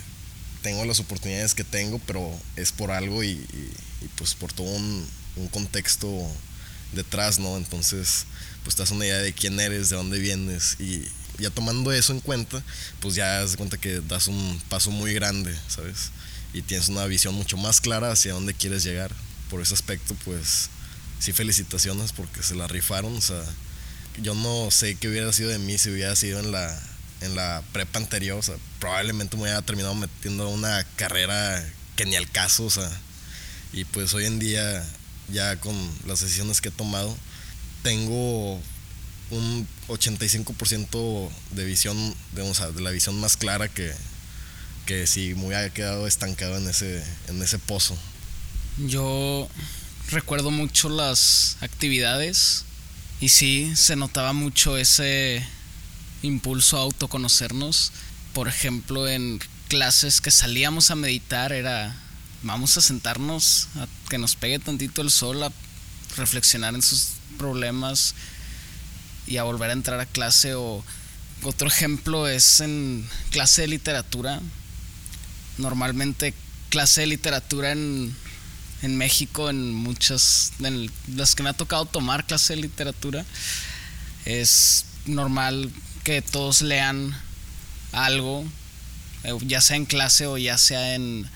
tengo 0.62 0.86
las 0.86 1.02
oportunidades 1.02 1.54
que 1.54 1.66
tengo, 1.66 2.00
pero 2.08 2.32
es 2.56 2.72
por 2.72 2.92
algo 2.92 3.24
y, 3.24 3.46
pues 4.16 4.36
por 4.36 4.54
todo 4.54 4.68
un, 4.68 5.08
contexto 5.52 6.10
detrás, 6.92 7.40
¿no? 7.40 7.56
Entonces, 7.56 8.26
pues 8.64 8.76
te 8.76 8.82
das 8.82 8.92
una 8.92 9.06
idea 9.06 9.20
de 9.20 9.32
quién 9.32 9.58
eres, 9.60 9.90
de 9.90 9.96
dónde 9.96 10.20
vienes 10.20 10.76
y 10.80 11.06
ya 11.40 11.50
tomando 11.50 11.92
eso 11.92 12.14
en 12.14 12.20
cuenta, 12.20 12.62
pues 13.00 13.16
ya 13.16 13.40
das 13.40 13.56
cuenta 13.56 13.78
que 13.78 14.02
das 14.02 14.28
un 14.28 14.62
paso 14.70 14.92
muy 14.92 15.14
grande, 15.14 15.58
¿sabes? 15.68 16.12
Y 16.54 16.62
tienes 16.62 16.90
una 16.90 17.06
visión 17.06 17.34
mucho 17.36 17.58
más 17.58 17.82
clara 17.82 18.12
hacia 18.12 18.34
dónde 18.34 18.54
quieres 18.54 18.84
llegar 18.84 19.12
por 19.50 19.62
ese 19.62 19.74
aspecto, 19.74 20.16
pues 20.26 20.70
sí 21.20 21.34
felicitaciones 21.34 22.12
porque 22.14 22.44
se 22.44 22.56
la 22.56 22.68
rifaron. 22.68 23.16
O 23.16 23.22
sea, 23.22 23.44
yo 24.22 24.34
no 24.36 24.72
sé 24.72 24.96
qué 24.96 25.10
hubiera 25.10 25.32
sido 25.34 25.50
de 25.50 25.60
mí 25.60 25.78
si 25.78 25.90
hubiera 25.90 26.16
sido 26.16 26.40
en 26.40 26.52
la, 26.52 26.80
en 27.22 27.36
la 27.36 27.64
prepa 27.74 28.00
anterior. 28.00 28.40
O 28.40 28.44
sea, 28.44 28.56
probablemente 28.80 29.36
me 29.36 29.44
hubiera 29.44 29.62
terminado 29.62 29.96
metiendo 29.96 30.50
una 30.50 30.84
carrera 30.96 31.64
que 31.96 32.06
ni 32.06 32.16
al 32.16 32.30
caso. 32.30 32.66
O 32.66 32.70
sea, 32.70 32.90
y 33.74 33.86
pues 33.86 34.14
hoy 34.14 34.26
en 34.26 34.40
día, 34.40 34.86
ya 35.32 35.60
con 35.60 35.76
las 36.06 36.22
decisiones 36.22 36.62
que 36.62 36.70
he 36.70 36.72
tomado, 36.72 37.16
tengo 37.84 38.62
un 39.32 39.68
85% 39.88 41.30
de 41.52 41.66
visión, 41.66 42.16
de, 42.34 42.44
de 42.74 42.82
la 42.82 42.92
visión 42.92 43.20
más 43.20 43.38
clara 43.38 43.68
que, 43.68 43.92
que 44.86 45.08
si 45.08 45.36
me 45.36 45.48
hubiera 45.48 45.70
quedado 45.72 46.08
estancado 46.08 46.58
en 46.58 46.68
ese, 46.68 47.04
en 47.28 47.42
ese 47.42 47.60
pozo. 47.60 47.98
Yo 48.88 49.48
recuerdo 50.10 50.52
mucho 50.52 50.90
las 50.90 51.58
actividades 51.62 52.66
y 53.22 53.30
sí, 53.30 53.76
se 53.76 53.96
notaba 53.96 54.34
mucho 54.34 54.78
ese 54.78 55.46
impulso 56.22 56.78
a 56.78 56.82
autoconocernos. 56.82 57.92
Por 58.34 58.48
ejemplo, 58.48 59.08
en 59.08 59.40
clases 59.68 60.22
que 60.22 60.32
salíamos 60.32 60.90
a 60.90 60.96
meditar 60.96 61.52
era, 61.52 61.96
vamos 62.44 62.78
a 62.78 62.82
sentarnos, 62.82 63.68
a 63.76 63.88
que 64.10 64.18
nos 64.18 64.36
pegue 64.36 64.60
tantito 64.60 65.02
el 65.02 65.12
sol, 65.12 65.44
a 65.44 65.52
reflexionar 66.16 66.74
en 66.76 66.82
sus 66.82 67.10
problemas 67.38 68.16
y 69.30 69.38
a 69.38 69.44
volver 69.44 69.70
a 69.70 69.74
entrar 69.74 70.02
a 70.02 70.06
clase. 70.06 70.56
O 70.56 70.84
otro 71.44 71.70
ejemplo 71.70 72.28
es 72.28 72.60
en 72.60 73.08
clase 73.32 73.62
de 73.62 73.70
literatura. 73.70 74.42
Normalmente 75.58 76.34
clase 76.70 77.02
de 77.02 77.08
literatura 77.08 77.72
en 77.72 78.14
en 78.82 78.98
México, 78.98 79.50
en 79.50 79.74
muchas, 79.74 80.54
en 80.60 80.90
las 81.16 81.36
que 81.36 81.44
me 81.44 81.50
ha 81.50 81.54
tocado 81.54 81.86
tomar 81.86 82.26
clase 82.26 82.56
de 82.56 82.62
literatura, 82.62 83.26
es 84.26 84.86
normal 85.06 85.72
que 86.04 86.22
todos 86.22 86.62
lean 86.62 87.16
algo, 87.92 88.46
eh, 89.24 89.34
ya 89.42 89.62
sea 89.62 89.76
en 89.76 89.86
clase 89.86 90.28
o 90.28 90.38
ya 90.38 90.58
sea 90.58 90.96
en, 90.96 91.30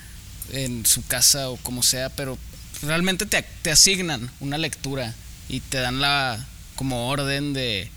en 0.51 0.85
su 0.85 1.05
casa 1.05 1.49
o 1.49 1.57
como 1.57 1.83
sea, 1.83 2.09
pero 2.09 2.37
realmente 2.81 3.25
te, 3.25 3.43
te 3.61 3.71
asignan 3.71 4.31
una 4.39 4.57
lectura 4.57 5.13
y 5.49 5.59
te 5.59 5.79
dan 5.79 5.99
la 5.99 6.45
como 6.75 7.09
orden 7.09 7.53
de 7.53 7.89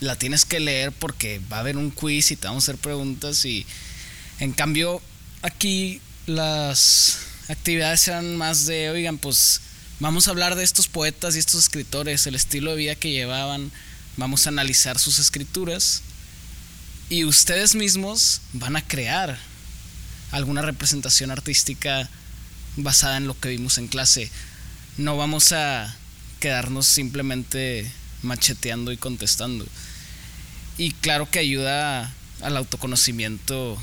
la 0.00 0.16
tienes 0.16 0.44
que 0.44 0.60
leer 0.60 0.92
porque 0.92 1.40
va 1.50 1.58
a 1.58 1.60
haber 1.60 1.76
un 1.76 1.90
quiz 1.90 2.30
y 2.30 2.36
te 2.36 2.46
vamos 2.46 2.64
a 2.64 2.72
hacer 2.72 2.80
preguntas 2.80 3.44
y 3.44 3.66
en 4.40 4.52
cambio 4.52 5.00
aquí 5.42 6.00
las 6.26 7.18
actividades 7.48 8.06
eran 8.08 8.36
más 8.36 8.66
de, 8.66 8.90
oigan, 8.90 9.18
pues 9.18 9.60
vamos 10.00 10.26
a 10.26 10.30
hablar 10.30 10.56
de 10.56 10.64
estos 10.64 10.88
poetas 10.88 11.36
y 11.36 11.38
estos 11.38 11.60
escritores, 11.60 12.26
el 12.26 12.34
estilo 12.34 12.72
de 12.72 12.76
vida 12.76 12.94
que 12.96 13.12
llevaban, 13.12 13.70
vamos 14.16 14.46
a 14.46 14.50
analizar 14.50 14.98
sus 14.98 15.18
escrituras 15.18 16.02
y 17.08 17.24
ustedes 17.24 17.74
mismos 17.74 18.40
van 18.52 18.76
a 18.76 18.86
crear 18.86 19.38
alguna 20.32 20.62
representación 20.62 21.30
artística 21.30 22.08
basada 22.76 23.16
en 23.16 23.26
lo 23.26 23.38
que 23.38 23.50
vimos 23.50 23.78
en 23.78 23.88
clase. 23.88 24.30
No 24.98 25.16
vamos 25.16 25.52
a 25.52 25.96
quedarnos 26.46 26.86
simplemente 26.86 27.90
macheteando 28.22 28.92
y 28.92 28.96
contestando. 28.96 29.66
Y 30.78 30.92
claro 30.92 31.28
que 31.28 31.40
ayuda 31.40 32.14
al 32.40 32.56
autoconocimiento 32.56 33.76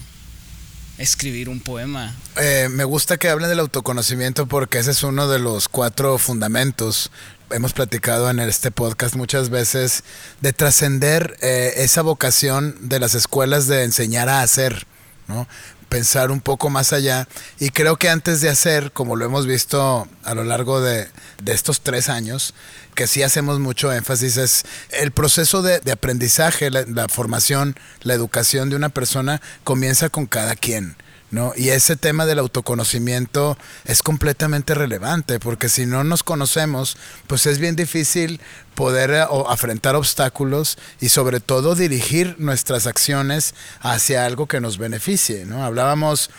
escribir 0.98 1.50
un 1.50 1.60
poema. 1.60 2.15
Eh, 2.38 2.70
me 2.72 2.86
gusta 2.86 3.17
que 3.17 3.27
hablen 3.27 3.50
del 3.50 3.60
autoconocimiento 3.60 4.48
porque 4.48 4.77
ese 4.77 4.91
es 4.91 5.03
uno 5.03 5.27
de 5.27 5.39
los 5.39 5.67
cuatro 5.67 6.17
fundamentos. 6.17 7.12
Hemos 7.51 7.74
platicado 7.74 8.29
en 8.29 8.39
este 8.39 8.72
podcast 8.72 9.15
muchas 9.15 9.50
veces 9.50 10.05
de 10.39 10.53
trascender 10.53 11.36
eh, 11.41 11.74
esa 11.75 12.01
vocación 12.01 12.77
de 12.79 13.00
las 13.00 13.13
escuelas 13.13 13.67
de 13.67 13.84
enseñar 13.84 14.29
a 14.29 14.41
hacer, 14.41 14.88
¿no? 15.27 15.50
Pensar 15.93 16.31
un 16.31 16.41
poco 16.41 16.71
más 16.71 16.91
allá. 16.91 17.27
Y 17.59 17.69
creo 17.69 17.97
que 17.97 18.09
antes 18.09 18.41
de 18.41 18.50
hacer, 18.50 18.91
como 18.93 19.15
lo 19.15 19.25
hemos 19.25 19.45
visto 19.45 20.07
a 20.23 20.33
lo 20.33 20.43
largo 20.43 20.81
de, 20.81 21.07
de 21.43 21.53
estos 21.53 21.81
tres 21.81 22.09
años, 22.09 22.55
que 22.95 23.05
sí 23.05 23.21
hacemos 23.21 23.59
mucho 23.59 23.93
énfasis 23.93 24.38
es 24.38 24.65
el 24.89 25.12
proceso 25.12 25.62
de, 25.62 25.79
aprendizaje, 25.91 26.71
la, 26.71 27.07
formación, 27.09 27.75
la 28.01 28.15
educación 28.15 28.71
de 28.71 28.75
una 28.75 28.89
persona 28.89 29.39
comienza 29.63 30.09
con 30.09 30.25
cada 30.25 30.55
quien. 30.55 30.95
¿No? 31.33 31.51
Y 31.55 31.69
ese 31.69 31.95
tema 31.95 32.27
del 32.27 32.37
autoconocimiento 32.37 33.57
es 33.85 34.03
completamente 34.03 34.75
relevante, 34.75 35.39
porque 35.39 35.67
si 35.67 35.87
no 35.87 36.03
nos 36.03 36.21
conocemos, 36.21 36.95
pues 37.25 37.47
es 37.47 37.57
bien 37.57 37.75
difícil 37.75 38.39
poder 38.75 39.09
eh, 39.09 39.25
afrontar 39.49 39.95
obstáculos 39.95 40.77
y 41.01 41.09
sobre 41.09 41.39
todo 41.39 41.73
dirigir 41.73 42.35
nuestras 42.37 42.85
acciones 42.85 43.55
hacia 43.79 44.27
algo 44.27 44.45
que 44.45 44.61
nos 44.61 44.77
beneficie, 44.77 45.45
¿no? 45.45 45.63
Hablábamos 45.63 46.29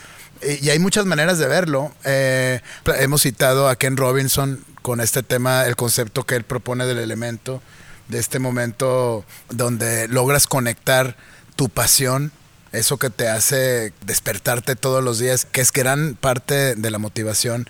y, 0.40 0.64
y 0.64 0.70
hay 0.70 0.78
muchas 0.78 1.06
maneras 1.06 1.40
de 1.40 1.48
verlo. 1.48 1.92
Eh, 2.04 2.60
hemos 3.00 3.22
citado 3.22 3.68
a 3.68 3.74
Ken 3.74 3.96
Robinson 3.96 4.64
con 4.80 5.00
este 5.00 5.24
tema, 5.24 5.66
el 5.66 5.74
concepto 5.74 6.22
que 6.22 6.36
él 6.36 6.44
propone 6.44 6.86
del 6.86 6.98
elemento, 6.98 7.60
de 8.06 8.20
este 8.20 8.38
momento 8.38 9.24
donde 9.48 10.06
logras 10.06 10.46
conectar 10.46 11.16
tu 11.56 11.68
pasión, 11.68 12.30
eso 12.74 12.98
que 12.98 13.10
te 13.10 13.28
hace 13.28 13.92
despertarte 14.04 14.76
todos 14.76 15.02
los 15.02 15.18
días, 15.18 15.44
que 15.44 15.60
es 15.60 15.72
gran 15.72 16.14
parte 16.14 16.74
de 16.74 16.90
la 16.90 16.98
motivación 16.98 17.68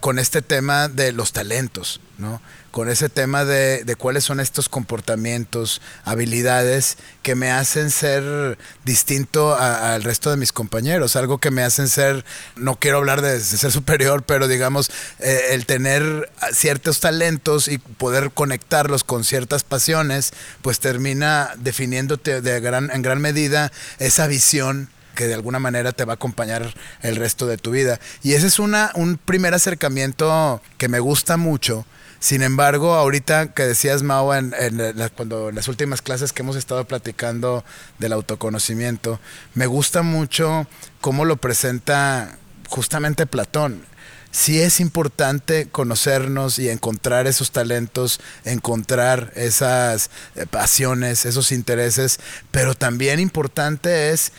con 0.00 0.18
este 0.18 0.42
tema 0.42 0.88
de 0.88 1.12
los 1.12 1.32
talentos, 1.32 2.00
¿no? 2.18 2.40
Con 2.70 2.90
ese 2.90 3.08
tema 3.08 3.44
de, 3.44 3.96
cuáles 3.96 4.24
son 4.24 4.40
estos 4.40 4.68
comportamientos, 4.68 5.80
habilidades 6.04 6.98
que 7.22 7.34
me 7.34 7.50
hacen 7.50 7.90
ser 7.90 8.58
distinto 8.84 9.56
al 9.56 10.02
resto 10.02 10.30
de 10.30 10.36
mis 10.36 10.52
compañeros, 10.52 11.16
algo 11.16 11.38
que 11.38 11.50
me 11.50 11.62
hacen 11.62 11.88
ser, 11.88 12.24
no 12.56 12.76
quiero 12.76 12.98
hablar 12.98 13.22
de, 13.22 13.32
de 13.32 13.40
ser 13.40 13.72
superior, 13.72 14.22
pero 14.22 14.48
digamos, 14.48 14.90
eh, 15.18 15.48
el 15.50 15.66
tener 15.66 16.30
ciertos 16.52 17.00
talentos 17.00 17.68
y 17.68 17.78
poder 17.78 18.30
conectarlos 18.32 19.02
con 19.02 19.24
ciertas 19.24 19.64
pasiones, 19.64 20.32
pues 20.62 20.78
termina 20.78 21.50
definiéndote 21.56 22.40
de 22.40 22.60
gran, 22.60 22.90
en 22.90 23.02
gran 23.02 23.20
medida 23.20 23.72
esa 23.98 24.26
visión 24.26 24.90
que 25.18 25.26
de 25.26 25.34
alguna 25.34 25.58
manera 25.58 25.90
te 25.90 26.04
va 26.04 26.12
a 26.12 26.14
acompañar 26.14 26.72
el 27.02 27.16
resto 27.16 27.48
de 27.48 27.58
tu 27.58 27.72
vida. 27.72 27.98
Y 28.22 28.34
ese 28.34 28.46
es 28.46 28.60
una, 28.60 28.92
un 28.94 29.18
primer 29.18 29.52
acercamiento 29.52 30.62
que 30.76 30.88
me 30.88 31.00
gusta 31.00 31.36
mucho. 31.36 31.84
Sin 32.20 32.42
embargo, 32.42 32.94
ahorita 32.94 33.52
que 33.54 33.64
decías, 33.64 34.02
Mao, 34.02 34.34
en, 34.34 34.52
en, 34.58 34.80
cuando, 35.16 35.50
en 35.50 35.54
las 35.54 35.68
últimas 35.68 36.02
clases 36.02 36.32
que 36.32 36.42
hemos 36.42 36.56
estado 36.56 36.84
platicando 36.84 37.64
del 37.98 38.12
autoconocimiento, 38.12 39.20
me 39.54 39.66
gusta 39.66 40.02
mucho 40.02 40.66
cómo 41.00 41.24
lo 41.24 41.36
presenta 41.36 42.36
justamente 42.68 43.26
Platón. 43.26 43.84
Sí 44.30 44.60
es 44.60 44.80
importante 44.80 45.68
conocernos 45.68 46.58
y 46.58 46.68
encontrar 46.68 47.26
esos 47.26 47.50
talentos, 47.50 48.20
encontrar 48.44 49.32
esas 49.36 50.10
pasiones, 50.50 51.24
esos 51.24 51.50
intereses, 51.50 52.20
pero 52.50 52.74
también 52.74 53.20
importante 53.20 54.10
es 54.10 54.32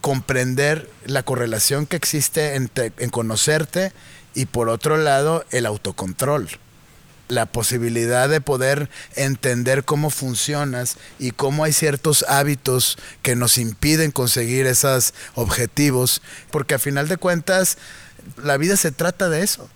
comprender 0.00 0.90
la 1.04 1.22
correlación 1.22 1.86
que 1.86 1.96
existe 1.96 2.56
entre, 2.56 2.92
en 2.98 3.10
conocerte 3.10 3.92
y 4.34 4.46
por 4.46 4.68
otro 4.68 4.96
lado 4.96 5.44
el 5.50 5.64
autocontrol. 5.64 6.48
La 7.28 7.46
posibilidad 7.46 8.28
de 8.28 8.40
poder 8.40 8.88
entender 9.16 9.84
cómo 9.84 10.10
funcionas 10.10 10.96
y 11.18 11.32
cómo 11.32 11.64
hay 11.64 11.72
ciertos 11.72 12.24
hábitos 12.28 12.98
que 13.22 13.34
nos 13.34 13.58
impiden 13.58 14.12
conseguir 14.12 14.66
esos 14.66 15.12
objetivos, 15.34 16.22
porque 16.50 16.74
a 16.74 16.78
final 16.78 17.08
de 17.08 17.16
cuentas 17.16 17.78
la 18.42 18.56
vida 18.56 18.76
se 18.76 18.92
trata 18.92 19.28
de 19.28 19.42
eso, 19.42 19.68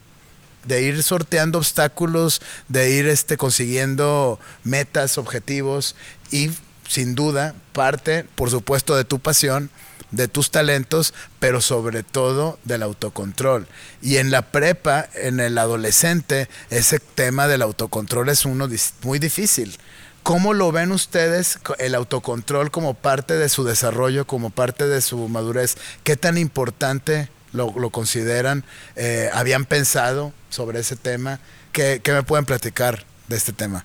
de 0.65 0.83
ir 0.83 1.03
sorteando 1.03 1.59
obstáculos, 1.59 2.41
de 2.69 2.91
ir 2.91 3.07
este, 3.07 3.37
consiguiendo 3.37 4.39
metas, 4.65 5.19
objetivos 5.19 5.97
y 6.31 6.51
sin 6.91 7.15
duda 7.15 7.55
parte, 7.73 8.25
por 8.35 8.51
supuesto, 8.51 8.97
de 8.97 9.05
tu 9.05 9.21
pasión, 9.21 9.71
de 10.11 10.27
tus 10.27 10.51
talentos, 10.51 11.15
pero 11.39 11.61
sobre 11.61 12.03
todo 12.03 12.59
del 12.65 12.83
autocontrol. 12.83 13.69
Y 14.03 14.17
en 14.17 14.33
la 14.33 14.51
prepa, 14.51 15.09
en 15.15 15.39
el 15.39 15.57
adolescente, 15.57 16.49
ese 16.69 16.99
tema 16.99 17.47
del 17.47 17.63
autocontrol 17.63 18.29
es 18.29 18.45
uno 18.45 18.69
muy 19.05 19.21
difícil. 19.21 19.79
¿Cómo 20.25 20.53
lo 20.53 20.73
ven 20.73 20.91
ustedes 20.91 21.61
el 21.79 21.95
autocontrol 21.95 22.73
como 22.73 22.95
parte 22.95 23.35
de 23.35 23.49
su 23.49 23.63
desarrollo, 23.63 24.27
como 24.27 24.51
parte 24.51 24.89
de 24.89 25.01
su 25.01 25.29
madurez? 25.29 25.77
¿Qué 26.03 26.17
tan 26.17 26.39
importante 26.39 27.29
lo, 27.53 27.73
consideran? 27.91 28.65
Eh, 28.97 29.31
¿Habían 29.33 29.65
pensado 29.65 30.33
sobre 30.49 30.81
ese 30.81 30.97
tema? 30.97 31.39
¿Qué, 31.71 32.01
¿Qué 32.03 32.13
me 32.13 32.25
pueden 32.25 32.47
platicar 32.47 33.05
de 33.29 33.37
este 33.37 33.53
tema? 33.53 33.85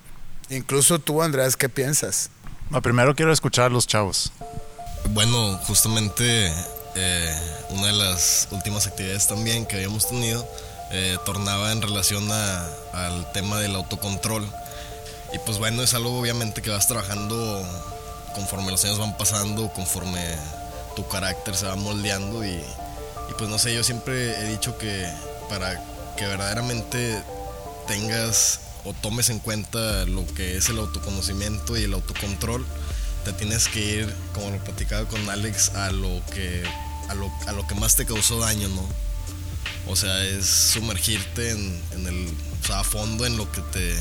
Incluso 0.49 0.97
tú, 0.97 1.21
Andrés, 1.21 1.55
¿qué 1.55 1.69
piensas? 1.69 2.31
Primero 2.81 3.15
quiero 3.15 3.31
escuchar 3.31 3.65
a 3.65 3.69
los 3.69 3.87
chavos. 3.87 4.31
Bueno, 5.09 5.57
justamente 5.65 6.51
eh, 6.95 7.39
una 7.69 7.87
de 7.87 7.93
las 7.93 8.47
últimas 8.51 8.87
actividades 8.87 9.27
también 9.27 9.65
que 9.65 9.77
habíamos 9.77 10.07
tenido 10.07 10.47
eh, 10.91 11.17
tornaba 11.25 11.71
en 11.71 11.81
relación 11.81 12.29
al 12.31 13.31
tema 13.33 13.59
del 13.59 13.75
autocontrol. 13.75 14.45
Y 15.33 15.39
pues 15.39 15.57
bueno, 15.57 15.83
es 15.83 15.93
algo 15.93 16.19
obviamente 16.19 16.61
que 16.61 16.69
vas 16.69 16.87
trabajando 16.87 17.63
conforme 18.33 18.71
los 18.71 18.83
años 18.83 18.99
van 18.99 19.17
pasando, 19.17 19.71
conforme 19.73 20.35
tu 20.95 21.07
carácter 21.07 21.55
se 21.55 21.65
va 21.65 21.75
moldeando 21.75 22.45
y 22.45 22.61
pues 23.37 23.49
no 23.49 23.57
sé, 23.57 23.73
yo 23.73 23.83
siempre 23.83 24.39
he 24.39 24.43
dicho 24.45 24.77
que 24.77 25.05
para 25.49 25.81
que 26.15 26.25
verdaderamente 26.25 27.21
tengas 27.87 28.59
o 28.85 28.93
tomes 28.93 29.29
en 29.29 29.39
cuenta 29.39 30.05
lo 30.05 30.25
que 30.33 30.57
es 30.57 30.69
el 30.69 30.77
autoconocimiento 30.79 31.77
y 31.77 31.83
el 31.83 31.93
autocontrol, 31.93 32.65
te 33.25 33.33
tienes 33.33 33.67
que 33.67 33.79
ir, 33.79 34.13
como 34.33 34.51
lo 34.51 34.63
platicaba 34.63 35.07
con 35.07 35.27
Alex, 35.29 35.69
a 35.69 35.91
lo 35.91 36.21
que 36.31 36.63
a 37.09 37.13
lo, 37.13 37.31
a 37.47 37.51
lo 37.51 37.67
que 37.67 37.75
más 37.75 37.95
te 37.95 38.05
causó 38.05 38.39
daño, 38.39 38.69
¿no? 38.69 38.87
O 39.87 39.95
sea, 39.95 40.23
es 40.23 40.45
sumergirte 40.45 41.51
en, 41.51 41.81
en 41.91 42.07
el, 42.07 42.27
o 42.63 42.65
sea, 42.65 42.79
a 42.79 42.83
fondo 42.83 43.25
en 43.25 43.37
lo 43.37 43.51
que 43.51 43.61
te 43.61 43.91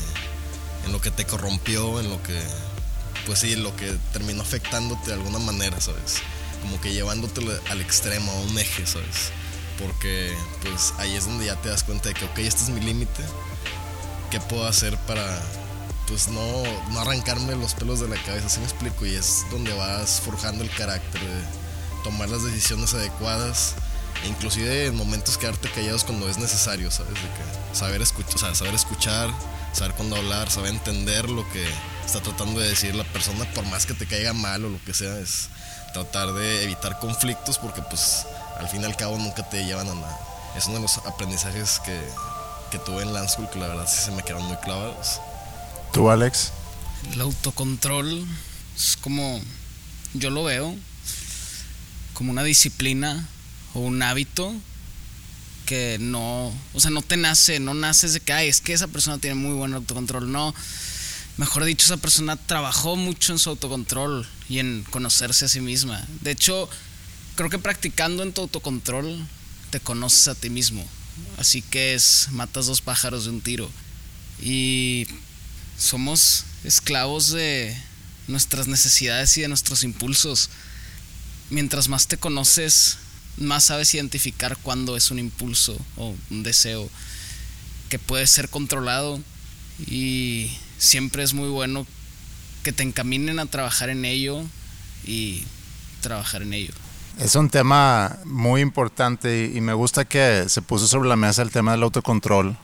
en 0.85 0.91
lo 0.91 1.01
que 1.01 1.11
te 1.11 1.25
corrompió, 1.25 1.99
en 1.99 2.09
lo 2.09 2.21
que 2.21 2.39
pues 3.25 3.39
sí, 3.39 3.55
lo 3.55 3.75
que 3.75 3.91
terminó 4.13 4.43
afectándote 4.43 5.07
de 5.07 5.13
alguna 5.13 5.39
manera, 5.39 5.81
¿sabes? 5.81 6.21
Como 6.61 6.79
que 6.79 6.93
llevándote 6.93 7.41
al 7.69 7.81
extremo, 7.81 8.31
a 8.31 8.35
un 8.41 8.57
eje, 8.57 8.85
¿sabes? 8.85 9.31
Porque 9.79 10.33
pues 10.61 10.93
ahí 10.97 11.15
es 11.15 11.25
donde 11.25 11.47
ya 11.47 11.55
te 11.55 11.69
das 11.69 11.83
cuenta 11.83 12.09
de 12.09 12.15
que, 12.15 12.25
ok, 12.25 12.39
este 12.39 12.63
es 12.63 12.69
mi 12.69 12.81
límite, 12.81 13.23
¿qué 14.35 14.41
puedo 14.41 14.67
hacer 14.67 14.97
para 15.07 15.41
pues 16.09 16.27
no, 16.27 16.41
no 16.91 16.99
arrancarme 16.99 17.55
los 17.55 17.73
pelos 17.73 18.01
de 18.01 18.09
la 18.09 18.21
cabeza, 18.23 18.47
así 18.47 18.59
me 18.59 18.65
explico? 18.65 19.05
Y 19.05 19.15
es 19.15 19.45
donde 19.49 19.73
vas 19.73 20.19
forjando 20.19 20.61
el 20.61 20.69
carácter, 20.71 21.21
de 21.21 21.43
tomar 22.03 22.27
las 22.27 22.43
decisiones 22.43 22.93
adecuadas, 22.93 23.75
e 24.25 24.27
inclusive 24.27 24.87
en 24.87 24.95
momentos 24.97 25.37
quedarte 25.37 25.69
callados 25.69 26.03
cuando 26.03 26.27
es 26.27 26.37
necesario, 26.37 26.91
¿sabes? 26.91 27.13
De 27.13 27.21
que 27.21 27.77
saber, 27.77 28.01
escuchar, 28.01 28.35
o 28.35 28.37
sea, 28.37 28.55
saber 28.55 28.73
escuchar, 28.73 29.29
saber 29.71 29.95
cuándo 29.95 30.17
hablar, 30.17 30.51
saber 30.51 30.71
entender 30.71 31.29
lo 31.29 31.49
que 31.53 31.65
está 32.05 32.19
tratando 32.19 32.59
de 32.59 32.67
decir 32.67 32.93
la 32.93 33.05
persona, 33.05 33.49
por 33.53 33.65
más 33.67 33.85
que 33.85 33.93
te 33.93 34.05
caiga 34.05 34.33
mal 34.33 34.65
o 34.65 34.69
lo 34.69 34.83
que 34.83 34.93
sea, 34.93 35.17
es 35.19 35.47
tratar 35.93 36.33
de 36.33 36.61
evitar 36.65 36.99
conflictos 36.99 37.57
porque 37.57 37.81
pues 37.83 38.25
al 38.59 38.67
fin 38.67 38.81
y 38.81 38.85
al 38.85 38.97
cabo 38.97 39.17
nunca 39.17 39.49
te 39.49 39.63
llevan 39.63 39.87
a 39.87 39.95
nada. 39.95 40.19
Es 40.57 40.65
uno 40.65 40.75
de 40.75 40.81
los 40.81 40.97
aprendizajes 41.05 41.79
que, 41.85 41.97
que 42.75 42.83
tuve 42.83 43.03
en 43.03 43.13
Land 43.13 43.29
School 43.29 43.49
que 43.49 43.57
la 43.57 43.67
verdad 43.67 43.87
sí 43.87 44.03
se 44.03 44.11
me 44.11 44.21
quedaron 44.21 44.45
muy 44.47 44.57
clavados. 44.57 45.21
¿Tú, 45.93 46.09
Alex? 46.09 46.51
El 47.13 47.21
autocontrol 47.21 48.25
es 48.75 48.97
como, 48.99 49.39
yo 50.13 50.29
lo 50.29 50.43
veo, 50.43 50.75
como 52.13 52.31
una 52.31 52.43
disciplina 52.43 53.25
o 53.73 53.79
un 53.79 54.03
hábito 54.03 54.53
que 55.65 55.97
no, 56.01 56.51
o 56.73 56.79
sea, 56.79 56.91
no 56.91 57.01
te 57.01 57.15
nace, 57.15 57.61
no 57.61 57.73
naces 57.73 58.11
de 58.11 58.19
que, 58.19 58.33
ay, 58.33 58.49
es 58.49 58.59
que 58.59 58.73
esa 58.73 58.87
persona 58.87 59.19
tiene 59.19 59.35
muy 59.35 59.53
buen 59.53 59.73
autocontrol, 59.73 60.29
no. 60.29 60.53
Mejor 61.37 61.63
dicho, 61.63 61.85
esa 61.85 61.97
persona 61.97 62.35
trabajó 62.35 62.97
mucho 62.97 63.31
en 63.31 63.39
su 63.39 63.51
autocontrol 63.51 64.27
y 64.49 64.59
en 64.59 64.83
conocerse 64.89 65.45
a 65.45 65.47
sí 65.47 65.61
misma. 65.61 66.05
De 66.19 66.31
hecho, 66.31 66.69
creo 67.35 67.49
que 67.49 67.57
practicando 67.57 68.21
en 68.21 68.33
tu 68.33 68.41
autocontrol 68.41 69.25
te 69.69 69.79
conoces 69.79 70.27
a 70.27 70.35
ti 70.35 70.49
mismo. 70.49 70.85
Así 71.37 71.61
que 71.61 71.93
es, 71.93 72.27
matas 72.31 72.67
dos 72.67 72.81
pájaros 72.81 73.25
de 73.25 73.31
un 73.31 73.41
tiro. 73.41 73.69
Y 74.41 75.07
somos 75.77 76.45
esclavos 76.63 77.31
de 77.31 77.75
nuestras 78.27 78.67
necesidades 78.67 79.37
y 79.37 79.41
de 79.41 79.47
nuestros 79.47 79.83
impulsos. 79.83 80.49
Mientras 81.49 81.89
más 81.89 82.07
te 82.07 82.17
conoces, 82.17 82.97
más 83.37 83.65
sabes 83.65 83.93
identificar 83.93 84.57
cuándo 84.57 84.95
es 84.97 85.11
un 85.11 85.19
impulso 85.19 85.77
o 85.97 86.15
un 86.29 86.43
deseo 86.43 86.89
que 87.89 87.99
puede 87.99 88.25
ser 88.27 88.49
controlado 88.49 89.21
y 89.85 90.49
siempre 90.77 91.23
es 91.23 91.33
muy 91.33 91.49
bueno 91.49 91.85
que 92.63 92.71
te 92.71 92.83
encaminen 92.83 93.39
a 93.39 93.45
trabajar 93.45 93.89
en 93.89 94.05
ello 94.05 94.43
y 95.05 95.43
trabajar 96.01 96.41
en 96.41 96.53
ello. 96.53 96.73
Es 97.19 97.35
un 97.35 97.49
tema 97.49 98.17
muy 98.25 98.59
importante 98.59 99.49
y 99.53 99.61
me 99.61 99.73
gusta 99.73 100.03
que 100.03 100.49
se 100.49 100.61
puso 100.61 100.85
sobre 100.85 101.07
la 101.07 101.15
mesa 101.15 101.43
el 101.43 101.49
tema 101.49 101.71
del 101.71 101.83
autocontrol, 101.83 102.57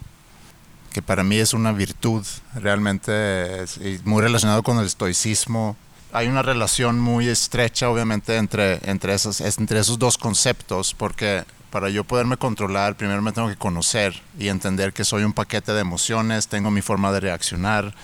que 0.91 1.01
para 1.01 1.23
mí 1.23 1.37
es 1.37 1.53
una 1.53 1.71
virtud 1.71 2.25
realmente 2.55 3.63
es, 3.63 3.79
muy 4.03 4.21
relacionado 4.21 4.61
con 4.61 4.77
el 4.79 4.85
estoicismo. 4.85 5.77
Hay 6.11 6.27
una 6.27 6.41
relación 6.41 6.99
muy 6.99 7.29
estrecha 7.29 7.89
obviamente 7.89 8.35
entre, 8.35 8.81
entre, 8.83 9.13
esos, 9.13 9.39
entre 9.39 9.79
esos 9.79 9.97
dos 9.97 10.17
conceptos 10.17 10.93
porque 10.93 11.45
para 11.69 11.87
yo 11.87 12.03
poderme 12.03 12.35
controlar, 12.35 12.97
primero 12.97 13.21
me 13.21 13.31
tengo 13.31 13.47
que 13.47 13.55
conocer 13.55 14.21
y 14.37 14.49
entender 14.49 14.91
que 14.91 15.05
soy 15.05 15.23
un 15.23 15.31
paquete 15.31 15.71
de 15.71 15.79
emociones, 15.79 16.49
tengo 16.49 16.71
mi 16.71 16.81
forma 16.81 17.13
de 17.13 17.21
reaccionar 17.21 17.95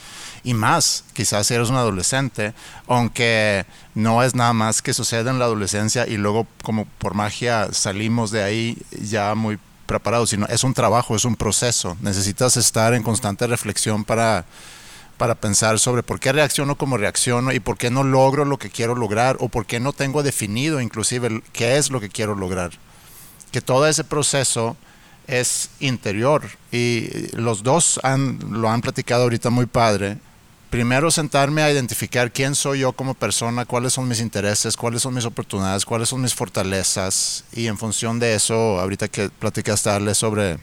y 0.44 0.54
más, 0.54 1.04
quizás 1.14 1.50
eres 1.52 1.70
un 1.70 1.76
adolescente, 1.76 2.54
aunque 2.88 3.66
no 3.96 4.24
es 4.24 4.36
nada 4.36 4.54
más 4.54 4.82
que 4.82 4.94
sucede 4.94 5.30
en 5.30 5.40
la 5.40 5.46
adolescencia 5.46 6.08
y 6.08 6.18
luego 6.18 6.48
como 6.64 6.86
por 6.86 7.14
magia 7.14 7.70
salimos 7.72 8.32
de 8.32 8.44
ahí 8.44 8.78
ya 9.02 9.36
muy 9.36 9.60
preparados, 9.86 10.30
sino 10.30 10.46
es 10.48 10.64
un 10.64 10.74
trabajo, 10.74 11.16
es 11.16 11.26
un 11.26 11.36
proceso. 11.36 11.98
Necesitas 12.02 12.58
estar 12.58 12.94
en 12.94 13.04
constante 13.04 13.48
reflexión 13.48 14.04
para, 14.04 14.46
para 15.18 15.36
pensar 15.36 15.80
sobre 15.80 16.04
por 16.04 16.20
qué 16.20 16.32
reacciono 16.32 16.78
como 16.78 16.98
reacciono 16.98 17.52
y 17.52 17.60
por 17.60 17.78
qué 17.78 17.90
no 17.90 18.04
logro 18.04 18.46
lo 18.46 18.58
que 18.58 18.70
quiero 18.70 18.94
lograr 18.94 19.38
o 19.40 19.50
por 19.50 19.66
qué 19.66 19.80
no 19.80 19.94
tengo 19.94 20.22
definido 20.22 20.82
inclusive 20.82 21.42
qué 21.54 21.78
es 21.78 21.90
lo 21.90 22.00
que 22.00 22.10
quiero 22.10 22.36
lograr. 22.36 22.72
Que 23.52 23.62
todo 23.62 23.88
ese 23.88 24.04
proceso 24.04 24.78
es 25.28 25.70
interior 25.80 26.44
y 26.72 27.10
los 27.36 27.64
dos 27.64 28.00
han, 28.04 28.40
lo 28.50 28.70
han 28.70 28.82
platicado 28.82 29.24
ahorita 29.24 29.50
muy 29.50 29.66
padre. 29.66 30.18
Primero 30.70 31.12
sentarme 31.12 31.62
a 31.62 31.72
identificar 31.72 32.32
quién 32.32 32.54
soy 32.56 32.80
yo 32.80 32.92
como 32.92 33.14
persona, 33.14 33.66
cuáles 33.66 33.94
son 33.94 34.08
mis 34.08 34.20
intereses, 34.20 34.76
cuáles 34.76 35.02
son 35.02 35.14
mis 35.14 35.26
oportunidades, 35.26 35.86
cuáles 35.86 36.10
son 36.10 36.22
mis 36.22 36.34
fortalezas 36.34 37.46
y 37.54 37.68
en 37.68 37.78
función 37.78 38.20
de 38.20 38.36
eso, 38.36 38.80
ahorita 38.80 39.08
que 39.08 39.30
platicaste 39.30 39.90
darle 39.90 40.14
sobre, 40.14 40.60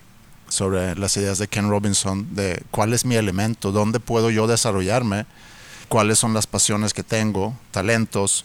sobre 0.48 0.94
las 0.96 1.16
ideas 1.16 1.38
de 1.38 1.48
Ken 1.48 1.70
Robinson, 1.70 2.34
de 2.34 2.62
cuál 2.70 2.92
es 2.92 3.06
mi 3.06 3.14
elemento, 3.14 3.72
dónde 3.72 3.98
puedo 3.98 4.30
yo 4.30 4.46
desarrollarme, 4.46 5.24
cuáles 5.88 6.18
son 6.18 6.34
las 6.34 6.46
pasiones 6.46 6.92
que 6.92 7.02
tengo, 7.02 7.56
talentos. 7.70 8.44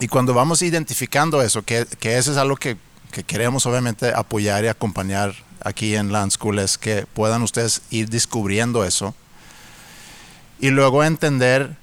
Y 0.00 0.08
cuando 0.08 0.32
vamos 0.32 0.62
identificando 0.62 1.42
eso, 1.42 1.62
que, 1.62 1.86
que 2.00 2.16
eso 2.16 2.32
es 2.32 2.38
algo 2.38 2.56
que, 2.56 2.78
que 3.14 3.22
queremos 3.22 3.64
obviamente 3.64 4.12
apoyar 4.12 4.64
y 4.64 4.66
acompañar 4.68 5.36
aquí 5.60 5.94
en 5.94 6.10
Land 6.10 6.32
School 6.32 6.58
es 6.58 6.76
que 6.76 7.06
puedan 7.14 7.42
ustedes 7.42 7.82
ir 7.90 8.08
descubriendo 8.08 8.84
eso 8.84 9.14
y 10.58 10.70
luego 10.70 11.04
entender 11.04 11.76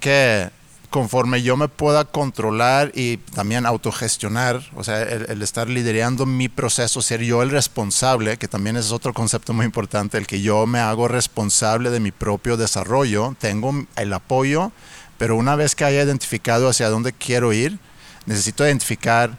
que 0.00 0.50
conforme 0.90 1.40
yo 1.42 1.56
me 1.56 1.68
pueda 1.68 2.04
controlar 2.04 2.90
y 2.96 3.18
también 3.18 3.64
autogestionar, 3.64 4.60
o 4.74 4.82
sea, 4.82 5.02
el, 5.02 5.40
estar 5.40 5.68
liderando 5.68 6.26
mi 6.26 6.48
proceso, 6.48 7.00
ser 7.00 7.22
yo 7.22 7.42
el 7.42 7.50
responsable, 7.50 8.36
que 8.36 8.48
también 8.48 8.76
es 8.76 8.90
otro 8.90 9.14
concepto 9.14 9.52
muy 9.52 9.64
importante, 9.64 10.18
el 10.18 10.26
que 10.26 10.42
yo 10.42 10.66
me 10.66 10.80
hago 10.80 11.06
responsable 11.06 11.90
de 11.90 12.00
mi 12.00 12.10
propio 12.10 12.56
desarrollo, 12.56 13.36
tengo 13.38 13.86
el 13.94 14.12
apoyo, 14.12 14.72
pero 15.16 15.36
una 15.36 15.54
vez 15.54 15.76
que 15.76 15.84
haya 15.84 16.02
identificado 16.02 16.68
hacia 16.68 16.90
dónde 16.90 17.12
quiero 17.12 17.52
ir, 17.52 17.78
necesito 18.26 18.66
identificar 18.66 19.38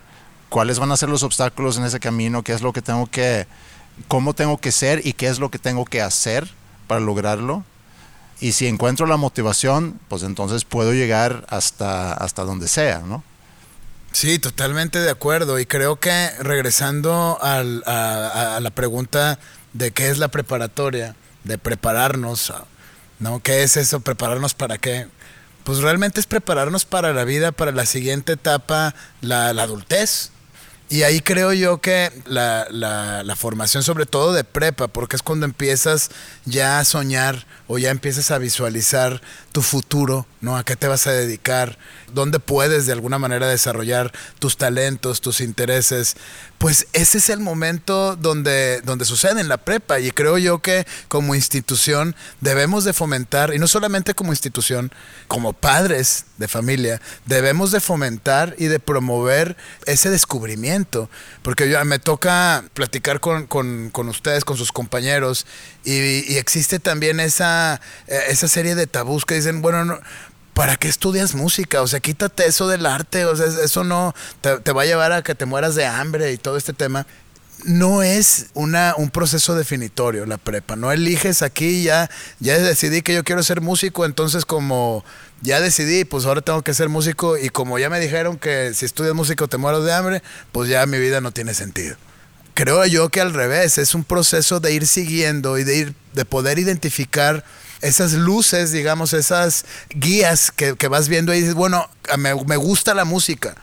cuáles 0.53 0.77
van 0.77 0.91
a 0.91 0.97
ser 0.97 1.09
los 1.09 1.23
obstáculos 1.23 1.79
en 1.79 1.83
ese 1.83 1.99
camino, 1.99 2.43
qué 2.43 2.53
es 2.53 2.61
lo 2.61 2.73
que 2.73 2.83
tengo 2.83 3.07
que 3.07 3.47
cómo 4.07 4.35
tengo 4.35 4.59
que 4.59 4.71
ser 4.71 5.01
y 5.03 5.13
qué 5.13 5.25
es 5.25 5.39
lo 5.39 5.49
que 5.49 5.57
tengo 5.57 5.83
que 5.83 5.99
hacer 5.99 6.47
para 6.85 7.01
lograrlo. 7.01 7.63
Y 8.39 8.51
si 8.51 8.67
encuentro 8.67 9.07
la 9.07 9.17
motivación, 9.17 9.99
pues 10.09 10.21
entonces 10.21 10.63
puedo 10.63 10.93
llegar 10.93 11.43
hasta, 11.49 12.13
hasta 12.13 12.43
donde 12.43 12.67
sea, 12.67 12.99
¿no? 12.99 13.23
Sí, 14.11 14.37
totalmente 14.37 14.99
de 14.99 15.09
acuerdo. 15.09 15.57
Y 15.57 15.65
creo 15.65 15.95
que 15.95 16.29
regresando 16.37 17.39
a, 17.41 17.63
la 17.63 18.71
pregunta 18.75 19.39
de 19.73 19.89
qué 19.89 20.09
es 20.09 20.19
la 20.19 20.27
preparatoria, 20.27 21.15
de 21.45 21.57
prepararnos, 21.57 22.53
¿no? 23.17 23.41
¿Qué 23.41 23.63
es 23.63 23.75
eso? 23.75 24.01
¿Prepararnos 24.01 24.53
para 24.53 24.77
qué? 24.77 25.07
Pues 25.63 25.79
realmente 25.79 26.19
es 26.19 26.27
prepararnos 26.27 26.85
para 26.85 27.11
la 27.11 27.23
vida, 27.23 27.51
para 27.51 27.71
la 27.71 27.87
siguiente 27.87 28.33
etapa, 28.33 28.93
la 29.21 29.49
adultez. 29.49 30.32
Y 30.93 31.01
ahí 31.01 31.21
creo 31.21 31.53
yo 31.53 31.81
que 31.81 32.11
la, 32.27 32.67
la, 32.69 33.35
formación, 33.35 33.81
sobre 33.81 34.05
todo 34.05 34.31
de 34.31 34.43
prepa, 34.43 34.87
porque 34.87 35.15
es 35.15 35.23
cuando 35.23 35.47
empiezas 35.47 36.11
ya 36.45 36.77
a 36.77 36.85
soñar 36.85 37.47
o 37.65 37.79
ya 37.79 37.89
empiezas 37.89 38.29
a 38.29 38.37
visualizar 38.37 39.19
tu 39.51 39.63
futuro, 39.63 40.27
¿no? 40.39 40.55
A 40.55 40.63
qué 40.63 40.75
te 40.75 40.87
vas 40.87 41.07
a 41.07 41.11
dedicar, 41.11 41.79
dónde 42.13 42.39
puedes 42.39 42.85
de 42.85 42.93
alguna 42.93 43.19
manera 43.19 43.47
desarrollar 43.47 44.11
tus 44.39 44.57
talentos, 44.57 45.21
tus 45.21 45.41
intereses, 45.41 46.15
pues 46.57 46.87
ese 46.93 47.17
es 47.17 47.29
el 47.29 47.39
momento 47.39 48.15
donde, 48.15 48.81
donde 48.81 49.05
sucede 49.05 49.41
en 49.41 49.49
la 49.49 49.57
prepa 49.57 49.99
y 49.99 50.11
creo 50.11 50.37
yo 50.37 50.59
que 50.59 50.85
como 51.07 51.35
institución 51.35 52.15
debemos 52.39 52.83
de 52.85 52.93
fomentar, 52.93 53.53
y 53.53 53.59
no 53.59 53.67
solamente 53.67 54.13
como 54.13 54.31
institución, 54.31 54.91
como 55.27 55.53
padres 55.53 56.25
de 56.37 56.47
familia, 56.47 57.01
debemos 57.25 57.71
de 57.71 57.79
fomentar 57.79 58.55
y 58.57 58.65
de 58.65 58.79
promover 58.79 59.57
ese 59.85 60.09
descubrimiento, 60.09 61.09
porque 61.41 61.69
yo, 61.69 61.83
me 61.83 61.99
toca 61.99 62.63
platicar 62.73 63.19
con, 63.19 63.91
ustedes, 64.07 64.45
con 64.45 64.57
sus 64.57 64.71
compañeros, 64.71 65.45
y, 65.83 66.37
existe 66.37 66.79
también 66.79 67.19
esa, 67.19 67.81
eh, 68.07 68.21
esa 68.29 68.47
serie 68.47 68.75
de 68.75 68.87
tabús 68.87 69.25
que 69.25 69.35
dicen, 69.35 69.61
bueno, 69.61 69.85
no, 69.85 69.99
¿para 70.53 70.75
qué 70.75 70.87
estudias 70.87 71.35
música? 71.35 71.81
O 71.81 71.87
sea, 71.87 71.99
quítate 71.99 72.45
eso 72.45 72.67
del 72.67 72.85
arte, 72.85 73.25
o 73.25 73.35
sea, 73.35 73.47
eso 73.47 73.83
no 73.83 74.13
te, 74.41 74.71
va 74.71 74.83
a 74.83 74.85
llevar 74.85 75.11
a 75.11 75.23
que 75.23 75.35
te 75.35 75.45
mueras 75.45 75.75
de 75.75 75.85
hambre 75.85 76.31
y 76.31 76.37
todo 76.37 76.57
este 76.57 76.73
tema. 76.73 77.05
No 77.65 78.03
es 78.03 78.47
una, 78.53 78.93
un 78.97 79.09
proceso 79.09 79.55
definitorio 79.55 80.25
la 80.25 80.37
prepa, 80.37 80.75
no 80.75 80.91
eliges 80.91 81.41
aquí 81.41 81.83
ya, 81.83 82.09
ya 82.39 82.57
decidí 82.59 83.01
que 83.01 83.13
yo 83.13 83.23
quiero 83.23 83.41
ser 83.41 83.61
músico, 83.61 84.05
entonces 84.05 84.43
como 84.43 85.05
ya 85.41 85.61
decidí, 85.61 86.03
pues 86.03 86.25
ahora 86.25 86.41
tengo 86.41 86.61
que 86.61 86.73
ser 86.73 86.89
músico 86.89 87.37
y 87.37 87.49
como 87.49 87.79
ya 87.79 87.89
me 87.89 87.99
dijeron 87.99 88.37
que 88.37 88.73
si 88.73 88.85
estudias 88.85 89.13
música 89.13 89.47
te 89.47 89.57
mueres 89.57 89.83
de 89.83 89.93
hambre, 89.93 90.23
pues 90.51 90.69
ya 90.69 90.85
mi 90.85 90.99
vida 90.99 91.21
no 91.21 91.31
tiene 91.31 91.53
sentido. 91.53 91.95
Creo 92.53 92.85
yo 92.85 93.09
que 93.09 93.21
al 93.21 93.33
revés, 93.33 93.77
es 93.77 93.95
un 93.95 94.03
proceso 94.03 94.59
de 94.59 94.73
ir 94.73 94.85
siguiendo 94.85 95.57
y 95.57 95.63
de 95.63 95.77
ir, 95.77 95.95
de 96.13 96.25
poder 96.25 96.59
identificar 96.59 97.43
esas 97.83 98.13
luces, 98.13 98.71
digamos, 98.71 99.13
esas 99.13 99.65
guías 99.89 100.51
que, 100.51 100.73
vas 100.87 101.09
viendo 101.09 101.33
y 101.33 101.41
dices, 101.41 101.53
bueno, 101.53 101.89
me, 102.17 102.55
gusta 102.55 102.93
la 102.93 103.05
música. 103.05 103.55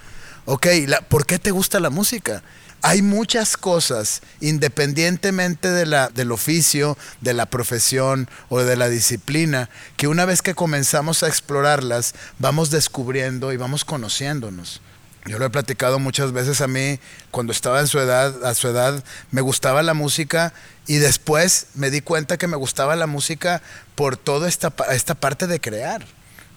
Ok, 0.45 0.67
¿por 1.09 1.27
qué 1.27 1.39
te 1.39 1.51
gusta 1.51 1.81
la 1.81 1.91
música? 1.91 2.43
Hay 2.83 3.03
muchas 3.03 3.57
cosas, 3.57 4.23
independientemente 4.41 5.71
de 5.71 5.87
la, 5.87 6.09
del 6.09 6.33
oficio, 6.33 6.97
de 7.21 7.35
la 7.35 7.47
profesión 7.47 8.29
o 8.49 8.61
de 8.61 8.77
la 8.77 8.89
disciplina, 8.89 9.69
que 9.97 10.07
una 10.07 10.25
vez 10.25 10.43
que 10.43 10.55
comenzamos 10.55 11.23
a 11.23 11.29
explorarlas, 11.29 12.15
vamos 12.39 12.71
descubriendo 12.71 13.53
y 13.53 13.57
vamos 13.57 13.85
conociéndonos. 13.85 14.81
Yo 15.27 15.39
lo 15.39 15.45
he 15.45 15.51
platicado 15.51 15.99
muchas 15.99 16.33
veces 16.33 16.61
a 16.63 16.67
mí, 16.67 16.99
cuando 17.31 17.53
estaba 17.53 17.81
en 17.81 17.87
su 17.87 17.99
edad, 17.99 18.45
a 18.45 18.55
su 18.55 18.69
edad, 18.69 19.05
me 19.31 19.43
gustaba 19.43 19.83
la 19.83 19.93
música 19.93 20.55
y 20.87 20.97
después 20.97 21.67
me 21.75 21.91
di 21.91 22.01
cuenta 22.01 22.39
que 22.39 22.47
me 22.47 22.57
gustaba 22.57 22.97
la 22.97 23.07
música 23.07 23.61
por 23.95 24.17
toda 24.17 24.49
esta, 24.49 24.73
esta 24.91 25.15
parte 25.15 25.47
de 25.47 25.61
crear, 25.61 26.07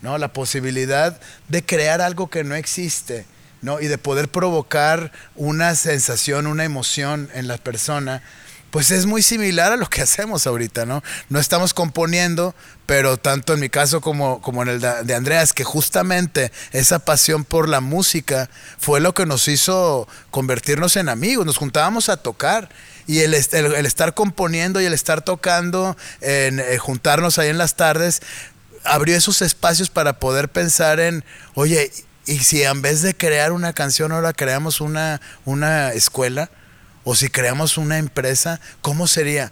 ¿no? 0.02 0.18
La 0.18 0.32
posibilidad 0.32 1.20
de 1.50 1.66
crear 1.66 2.00
algo 2.00 2.30
que 2.30 2.46
no 2.46 2.56
existe, 2.56 3.26
¿no? 3.62 3.82
Y 3.82 3.88
de 3.88 3.98
poder 3.98 4.30
provocar 4.30 5.12
una 5.36 5.76
sensación, 5.76 6.48
una 6.48 6.64
emoción 6.64 7.30
en 7.34 7.50
la 7.50 7.58
persona 7.58 8.24
pues 8.74 8.90
es 8.90 9.06
muy 9.06 9.22
similar 9.22 9.72
a 9.72 9.78
lo 9.78 9.88
que 9.88 10.02
hacemos 10.02 10.48
ahorita, 10.48 10.88
¿no? 10.88 11.04
No 11.30 11.40
estamos 11.40 11.76
componiendo, 11.76 12.56
pero 12.88 13.18
tanto 13.18 13.54
en 13.54 13.60
mi 13.60 13.70
caso 13.70 14.02
como, 14.02 14.42
como 14.42 14.64
en 14.64 14.70
el 14.70 14.80
de 14.82 15.14
Andreas, 15.14 15.54
que 15.54 15.64
justamente 15.64 16.52
esa 16.72 16.98
pasión 16.98 17.46
por 17.46 17.70
la 17.70 17.82
música 17.82 18.50
fue 18.80 19.00
lo 19.00 19.14
que 19.14 19.28
nos 19.28 19.48
hizo 19.48 20.08
convertirnos 20.32 20.96
en 20.96 21.08
amigos, 21.08 21.46
nos 21.46 21.58
juntábamos 21.58 22.10
a 22.10 22.18
tocar. 22.18 22.70
Y 23.06 23.20
el, 23.20 23.36
el, 23.36 23.86
estar 23.86 24.16
componiendo 24.16 24.82
y 24.82 24.86
el 24.86 24.94
estar 24.94 25.22
tocando, 25.22 25.96
en, 26.22 26.60
eh, 26.60 26.80
juntarnos 26.80 27.38
ahí 27.38 27.50
en 27.50 27.60
las 27.60 27.76
tardes, 27.76 28.24
abrió 28.86 29.16
esos 29.16 29.44
espacios 29.44 29.92
para 29.92 30.14
poder 30.20 30.50
pensar 30.50 31.00
en, 31.00 31.24
oye, 31.54 31.92
y 32.26 32.40
si 32.40 32.64
en 32.64 32.82
vez 32.82 33.04
de 33.04 33.14
crear 33.14 33.52
una 33.52 33.74
canción 33.74 34.14
ahora 34.14 34.34
creamos 34.34 34.82
una, 34.82 35.22
una 35.46 35.92
escuela, 35.92 36.50
o 37.04 37.16
si 37.16 37.30
creamos 37.30 37.78
una 37.78 37.98
empresa, 37.98 38.60
¿cómo 38.82 39.08
sería? 39.08 39.52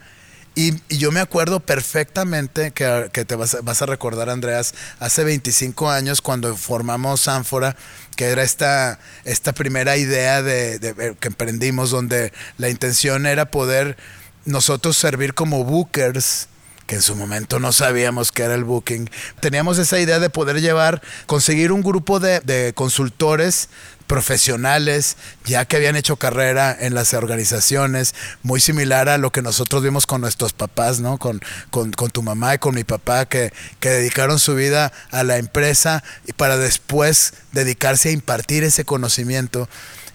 Y, 0.53 0.73
yo 0.89 1.11
me 1.11 1.21
acuerdo 1.21 1.61
perfectamente 1.61 2.71
que, 2.71 3.09
te 3.25 3.35
vas, 3.35 3.81
a 3.81 3.85
recordar, 3.85 4.29
Andreas, 4.29 4.73
hace 4.99 5.23
25 5.23 5.89
años 5.89 6.21
cuando 6.21 6.55
formamos 6.57 7.27
Ánfora, 7.27 7.77
que 8.17 8.25
era 8.25 8.43
esta, 8.43 8.99
esta 9.23 9.53
primera 9.53 9.95
idea 9.95 10.41
de, 10.41 11.15
que 11.19 11.27
emprendimos, 11.29 11.89
donde 11.89 12.33
la 12.57 12.69
intención 12.69 13.25
era 13.25 13.45
poder 13.45 13.95
nosotros 14.43 14.97
servir 14.97 15.33
como 15.33 15.63
bookers 15.63 16.47
que 16.87 16.95
en 16.95 17.01
su 17.01 17.15
momento 17.15 17.59
no 17.59 17.71
sabíamos 17.71 18.33
qué 18.33 18.43
era 18.43 18.53
el 18.53 18.65
booking. 18.65 19.09
Teníamos 19.39 19.77
esa 19.77 19.97
idea 20.01 20.19
de 20.19 20.29
poder 20.29 20.59
llevar, 20.59 21.01
conseguir 21.25 21.71
un 21.71 21.81
grupo 21.81 22.19
de, 22.19 22.41
de 22.41 22.73
consultores 22.73 23.69
profesionales, 24.11 25.15
ya 25.45 25.63
que 25.63 25.77
habían 25.77 25.95
hecho 25.95 26.17
carrera 26.17 26.75
en 26.77 26.93
las 26.93 27.13
organizaciones, 27.13 28.13
muy 28.43 28.59
similar 28.59 29.07
a 29.07 29.17
lo 29.17 29.31
que 29.31 29.41
nosotros 29.41 29.81
vimos 29.81 30.05
con 30.05 30.19
nuestros 30.19 30.51
papás, 30.51 30.99
¿no? 30.99 31.17
Con, 31.17 31.39
con, 31.69 31.91
tu 31.93 32.21
mamá 32.21 32.55
y 32.55 32.57
con 32.57 32.75
mi 32.75 32.83
papá, 32.83 33.25
que, 33.25 33.53
que 33.79 33.87
dedicaron 33.87 34.37
su 34.37 34.53
vida 34.53 34.91
a 35.11 35.23
la 35.23 35.37
empresa 35.37 36.03
y 36.27 36.33
para 36.33 36.57
después 36.57 37.35
dedicarse 37.53 38.09
a 38.09 38.11
impartir 38.11 38.65
ese 38.65 38.83
conocimiento. 38.83 39.69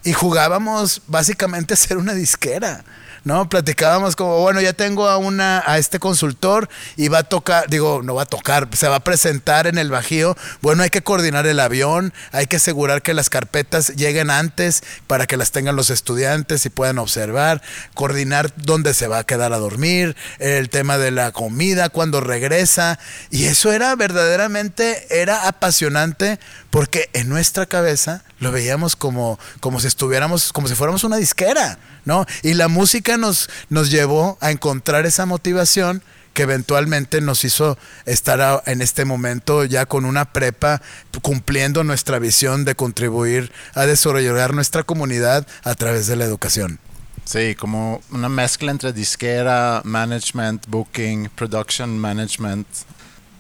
Y 0.05 0.13
jugábamos 0.13 1.01
básicamente 1.07 1.73
a 1.73 1.79
ser 1.79 1.97
una 1.97 2.13
disquera. 2.13 2.85
¿No? 3.27 3.49
Platicábamos 3.49 4.15
como, 4.15 4.39
bueno, 4.41 4.61
ya 4.61 4.73
tengo 4.73 5.09
a 5.09 5.17
una 5.17 5.61
a 5.67 5.79
este 5.79 5.99
consultor 5.99 6.69
y 6.97 7.09
va 7.09 7.19
a 7.19 7.23
tocar, 7.25 7.69
digo, 7.69 8.01
no 8.05 8.15
va 8.15 8.23
a 8.23 8.27
tocar, 8.27 8.69
se 8.73 8.87
va 8.87 8.97
a 8.97 9.01
presentar 9.01 9.67
en 9.67 9.79
el 9.79 9.91
Bajío. 9.91 10.37
Bueno, 10.63 10.85
hay 10.85 10.91
que 10.91 11.03
coordinar 11.03 11.45
el 11.49 11.59
avión, 11.59 12.15
hay 12.31 12.47
que 12.47 12.57
asegurar 12.57 13.03
que 13.03 13.15
las 13.15 13.29
carpetas 13.29 13.89
lleguen 13.97 14.31
antes 14.31 14.85
para 15.09 15.27
que 15.27 15.37
las 15.37 15.51
tengan 15.51 15.75
los 15.75 15.91
estudiantes 15.91 16.67
y 16.67 16.71
puedan 16.71 16.99
observar, 16.99 17.63
coordinar 17.95 18.53
dónde 18.55 18.95
se 18.95 19.09
va 19.09 19.19
a 19.19 19.25
quedar 19.25 19.53
a 19.53 19.59
dormir, 19.59 20.15
el 20.39 20.71
tema 20.71 20.97
de 20.97 21.11
la 21.11 21.33
comida, 21.33 21.89
cuando 21.89 22.21
regresa. 22.21 23.01
Y 23.31 23.47
eso 23.47 23.73
era 23.73 23.97
verdaderamente, 23.97 25.05
era 25.11 25.49
apasionante 25.49 26.39
porque 26.71 27.11
en 27.13 27.29
nuestra 27.29 27.67
cabeza 27.67 28.23
lo 28.39 28.53
veíamos 28.53 28.95
como, 28.95 29.41
como 29.59 29.81
si 29.81 29.89
estuviéramos, 29.89 30.53
como 30.53 30.69
si 30.69 30.77
fuéramos 30.77 31.03
una 31.03 31.17
disquera, 31.17 31.81
¿no? 32.07 32.25
Y 32.43 32.55
la 32.55 32.69
música 32.69 33.19
nos, 33.19 33.51
nos 33.69 33.91
llevó 33.91 34.39
a 34.41 34.51
encontrar 34.51 35.05
esa 35.05 35.27
motivación 35.27 36.03
que 36.37 36.43
eventualmente 36.43 37.23
nos 37.23 37.45
hizo 37.45 37.79
estar 38.05 38.63
en 38.67 38.83
este 38.83 39.07
momento 39.07 39.65
ya 39.65 39.87
con 39.87 40.05
una 40.05 40.33
prepa 40.33 40.83
cumpliendo 41.23 41.83
nuestra 41.83 42.19
visión 42.19 42.67
de 42.67 42.75
contribuir 42.75 43.53
a 43.75 43.87
desarrollar 43.87 44.53
nuestra 44.53 44.83
comunidad 44.83 45.47
a 45.65 45.75
través 45.75 46.07
de 46.07 46.17
la 46.17 46.27
educación. 46.27 46.79
Sí, 47.25 47.55
como 47.55 48.03
una 48.11 48.29
mezcla 48.29 48.71
entre 48.71 48.93
disquera, 48.93 49.81
management, 49.85 50.67
booking, 50.69 51.31
production 51.35 51.99
management. 51.99 52.67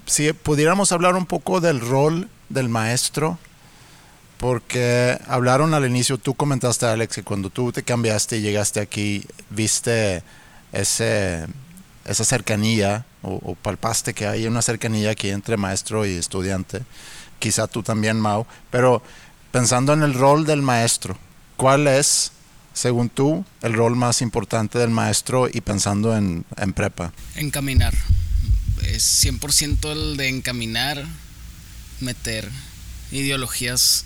Si 0.06 0.32
pudiéramos 0.32 0.90
hablar 0.90 1.16
un 1.16 1.26
poco 1.26 1.60
del 1.60 1.80
rol 1.80 2.30
del 2.48 2.70
maestro, 2.70 3.38
porque 4.38 5.18
hablaron 5.26 5.74
al 5.74 5.86
inicio, 5.86 6.18
tú 6.18 6.34
comentaste 6.34 6.86
Alex 6.86 7.16
que 7.16 7.22
cuando 7.22 7.50
tú 7.50 7.72
te 7.72 7.82
cambiaste 7.82 8.38
y 8.38 8.42
llegaste 8.42 8.80
aquí, 8.80 9.24
viste 9.50 10.22
ese, 10.72 11.46
esa 12.04 12.24
cercanía 12.24 13.06
o, 13.22 13.56
palpaste 13.60 14.14
que 14.14 14.26
hay 14.26 14.46
una 14.46 14.62
cercanía 14.62 15.10
aquí 15.10 15.30
entre 15.30 15.56
maestro 15.56 16.06
y 16.06 16.12
estudiante, 16.12 16.82
quizá 17.38 17.66
tú 17.66 17.82
también 17.82 18.20
Mau, 18.20 18.46
pero 18.70 19.02
pensando 19.50 19.92
en 19.92 20.02
el 20.02 20.14
rol 20.14 20.46
del 20.46 20.62
maestro, 20.62 21.18
¿cuál 21.56 21.88
es, 21.88 22.30
según 22.72 23.08
tú, 23.08 23.44
el 23.62 23.72
rol 23.72 23.96
más 23.96 24.22
importante 24.22 24.78
del 24.78 24.90
maestro 24.90 25.48
y 25.52 25.60
pensando 25.60 26.16
en, 26.16 26.44
en 26.56 26.72
prepa? 26.72 27.12
Encaminar, 27.34 27.94
es 28.82 29.24
100% 29.24 29.90
el 29.90 30.16
de 30.16 30.28
encaminar, 30.28 31.04
meter 32.00 32.48
ideologías 33.10 34.04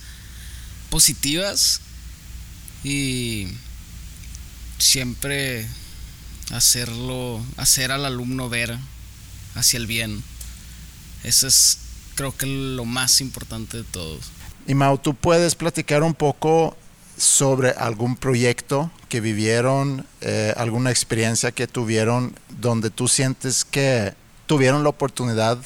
positivas 0.91 1.81
y 2.83 3.47
siempre 4.77 5.65
hacerlo, 6.51 7.43
hacer 7.57 7.91
al 7.91 8.05
alumno 8.05 8.49
ver 8.49 8.77
hacia 9.55 9.77
el 9.77 9.87
bien. 9.87 10.23
Eso 11.23 11.47
es 11.47 11.79
creo 12.13 12.35
que 12.35 12.45
lo 12.45 12.85
más 12.85 13.21
importante 13.21 13.77
de 13.77 13.83
todo. 13.83 14.19
Y 14.67 14.75
Mau, 14.75 14.97
¿tú 14.99 15.15
puedes 15.15 15.55
platicar 15.55 16.03
un 16.03 16.13
poco 16.13 16.77
sobre 17.17 17.69
algún 17.71 18.15
proyecto 18.15 18.91
que 19.09 19.21
vivieron, 19.21 20.05
eh, 20.21 20.53
alguna 20.57 20.91
experiencia 20.91 21.51
que 21.51 21.67
tuvieron 21.67 22.35
donde 22.59 22.89
tú 22.89 23.07
sientes 23.07 23.65
que 23.65 24.13
tuvieron 24.45 24.83
la 24.83 24.89
oportunidad 24.89 25.57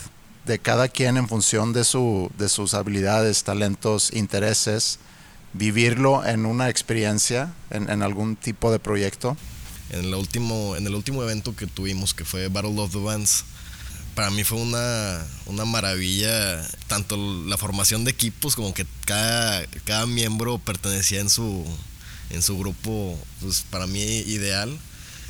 de 0.45 0.59
cada 0.59 0.87
quien 0.87 1.17
en 1.17 1.27
función 1.27 1.73
de, 1.73 1.83
su, 1.83 2.31
de 2.37 2.49
sus 2.49 2.73
habilidades, 2.73 3.43
talentos, 3.43 4.11
intereses, 4.13 4.99
vivirlo 5.53 6.25
en 6.25 6.45
una 6.45 6.69
experiencia, 6.69 7.53
en, 7.69 8.01
algún 8.01 8.35
tipo 8.35 8.71
de 8.71 8.79
proyecto? 8.79 9.37
En 9.89 10.05
el, 10.05 10.13
último, 10.13 10.75
en 10.75 10.85
el 10.87 10.95
último 10.95 11.23
evento 11.23 11.55
que 11.55 11.67
tuvimos, 11.67 12.13
que 12.13 12.25
fue 12.25 12.47
Battle 12.47 12.79
of 12.79 12.91
the 12.91 12.99
Bands, 12.99 13.45
para 14.15 14.29
mí 14.29 14.43
fue 14.43 14.59
una, 14.59 15.25
una 15.45 15.65
maravilla, 15.65 16.65
tanto 16.87 17.17
la 17.45 17.57
formación 17.57 18.05
de 18.05 18.11
equipos 18.11 18.55
como 18.55 18.73
que 18.73 18.85
cada, 19.05 19.65
cada 19.83 20.05
miembro 20.05 20.57
pertenecía 20.57 21.19
en 21.19 21.29
su, 21.29 21.65
en 22.29 22.41
su 22.41 22.57
grupo, 22.57 23.19
pues 23.41 23.65
para 23.69 23.87
mí 23.87 23.99
ideal. 23.99 24.77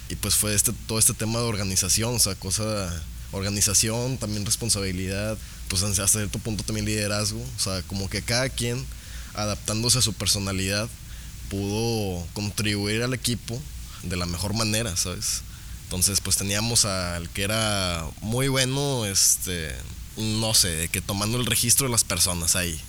Y 0.08 0.16
pues 0.16 0.36
fue 0.36 0.54
este, 0.54 0.72
todo 0.88 1.00
este 1.00 1.16
tema 1.16 1.40
de 1.40 1.46
organización, 1.46 2.16
o 2.16 2.20
sea, 2.20 2.36
cosa, 2.36 2.94
organización, 3.36 4.18
también 4.18 4.46
responsabilidad, 4.46 5.38
pues 5.68 5.84
hasta 5.84 6.08
cierto 6.08 6.40
punto 6.40 6.64
también 6.64 6.86
liderazgo, 6.86 7.42
o 7.42 7.60
sea, 7.60 7.82
como 7.84 8.10
que 8.10 8.22
cada 8.22 8.50
quien 8.50 8.86
adaptándose 9.34 10.00
a 10.00 10.02
su 10.02 10.14
personalidad 10.14 10.90
pudo 11.50 12.26
contribuir 12.34 13.04
al 13.04 13.14
equipo 13.14 13.60
de 14.04 14.16
la 14.16 14.26
mejor 14.26 14.54
manera, 14.54 14.96
¿sabes? 14.96 15.42
Entonces, 15.84 16.22
pues 16.22 16.38
teníamos 16.38 16.86
al 16.86 17.30
que 17.30 17.44
era 17.44 18.06
muy 18.22 18.48
bueno, 18.48 19.06
este, 19.06 19.72
no 20.18 20.54
sé, 20.54 20.90
que 20.92 21.02
tomando 21.02 21.40
el 21.40 21.46
registro 21.46 21.88
de 21.88 21.92
las 21.92 22.04
personas 22.04 22.56
ahí. 22.56 22.80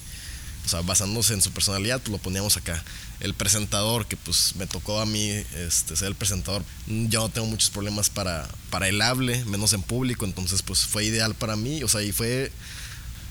O 0.67 0.69
sea, 0.69 0.81
basándose 0.81 1.33
en 1.33 1.41
su 1.41 1.53
personalidad, 1.53 2.01
pues 2.01 2.11
lo 2.11 2.19
poníamos 2.19 2.57
acá. 2.57 2.83
El 3.21 3.35
presentador, 3.35 4.07
que 4.07 4.17
pues 4.17 4.57
me 4.57 4.67
tocó 4.67 5.01
a 5.01 5.07
mí 5.07 5.31
este, 5.55 5.95
ser 5.95 6.09
el 6.09 6.17
presentador. 6.17 6.65
Yo 6.89 7.21
no 7.21 7.29
tengo 7.29 7.47
muchos 7.47 7.71
problemas 7.71 8.11
para, 8.11 8.49
para 8.69 8.89
el 8.89 9.01
hable, 9.01 9.45
menos 9.45 9.73
en 9.75 9.83
público, 9.83 10.25
entonces 10.25 10.63
pues 10.63 10.85
fue 10.85 11.05
ideal 11.05 11.37
para 11.37 11.55
mí. 11.55 11.85
O 11.85 11.89
sea, 11.89 12.03
y 12.03 12.11
fue, 12.11 12.51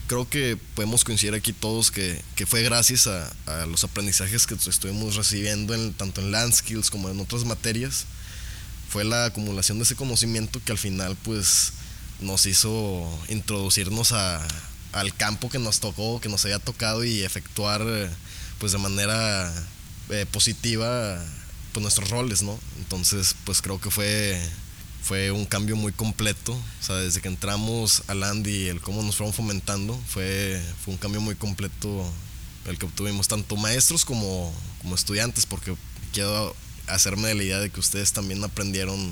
creo 0.08 0.30
que 0.30 0.58
podemos 0.76 1.04
coincidir 1.04 1.34
aquí 1.34 1.52
todos 1.52 1.92
que, 1.92 2.24
que 2.36 2.46
fue 2.46 2.64
gracias 2.64 3.08
a, 3.08 3.66
los 3.68 3.84
aprendizajes 3.84 4.48
que 4.48 4.56
estuvimos 4.56 5.16
recibiendo 5.16 5.76
en, 5.76 5.94
tanto 5.94 6.22
en 6.22 6.32
Land 6.32 6.54
Skills 6.54 6.90
como 6.90 7.10
en 7.10 7.20
otras 7.20 7.44
materias 7.44 8.06
fue 8.90 9.04
la 9.04 9.26
acumulación 9.26 9.78
de 9.78 9.84
ese 9.84 9.96
conocimiento 9.98 10.62
que 10.64 10.72
al 10.72 10.78
final 10.78 11.18
pues 11.24 11.74
nos 12.22 12.46
hizo 12.46 13.10
introducirnos 13.28 14.14
a, 14.14 14.48
al 14.96 15.14
campo 15.16 15.50
que 15.50 15.60
nos 15.60 15.80
tocó, 15.80 16.20
que 16.22 16.30
nos 16.30 16.44
había 16.46 16.60
tocado 16.60 17.04
y 17.04 17.24
efectuar 17.24 17.82
pues 18.60 18.72
de 18.72 18.78
manera 18.78 19.54
eh, 20.10 20.26
positiva 20.32 21.24
pues 21.74 21.82
nuestros 21.82 22.10
roles, 22.10 22.42
¿no? 22.42 22.58
Entonces 22.80 23.36
pues 23.44 23.62
creo 23.62 23.80
que 23.80 23.92
fue 23.92 24.42
fue 25.04 25.30
un 25.30 25.46
cambio 25.46 25.76
muy 25.76 25.92
completo, 25.92 26.54
o 26.54 26.84
sea, 26.84 26.96
desde 26.96 27.22
que 27.22 27.28
entramos 27.28 28.02
al 28.08 28.24
Andy, 28.24 28.70
el 28.70 28.82
cómo 28.82 29.04
nos 29.04 29.18
fueron 29.18 29.36
fomentando, 29.36 29.96
fue, 30.08 30.60
fue 30.84 30.96
un 30.96 30.98
cambio 30.98 31.22
muy 31.22 31.36
completo 31.36 32.12
el 32.66 32.80
que 32.80 32.88
obtuvimos, 32.88 33.28
tanto 33.28 33.56
maestros 33.56 34.04
como, 34.04 34.52
como 34.82 34.96
estudiantes, 34.96 35.46
porque 35.46 35.76
quiero 36.12 36.56
hacerme 36.88 37.28
de 37.28 37.36
la 37.36 37.44
idea 37.44 37.60
de 37.60 37.70
que 37.70 37.80
ustedes 37.80 38.14
también 38.14 38.44
aprendieron 38.44 39.12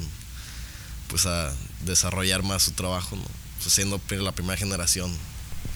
pues 1.09 1.27
a 1.27 1.53
desarrollar 1.85 2.41
más 2.41 2.63
su 2.63 2.71
trabajo, 2.71 3.15
¿no? 3.15 3.23
Pues, 3.61 3.75
siendo 3.75 4.01
la 4.09 4.31
primera 4.31 4.57
generación. 4.57 5.15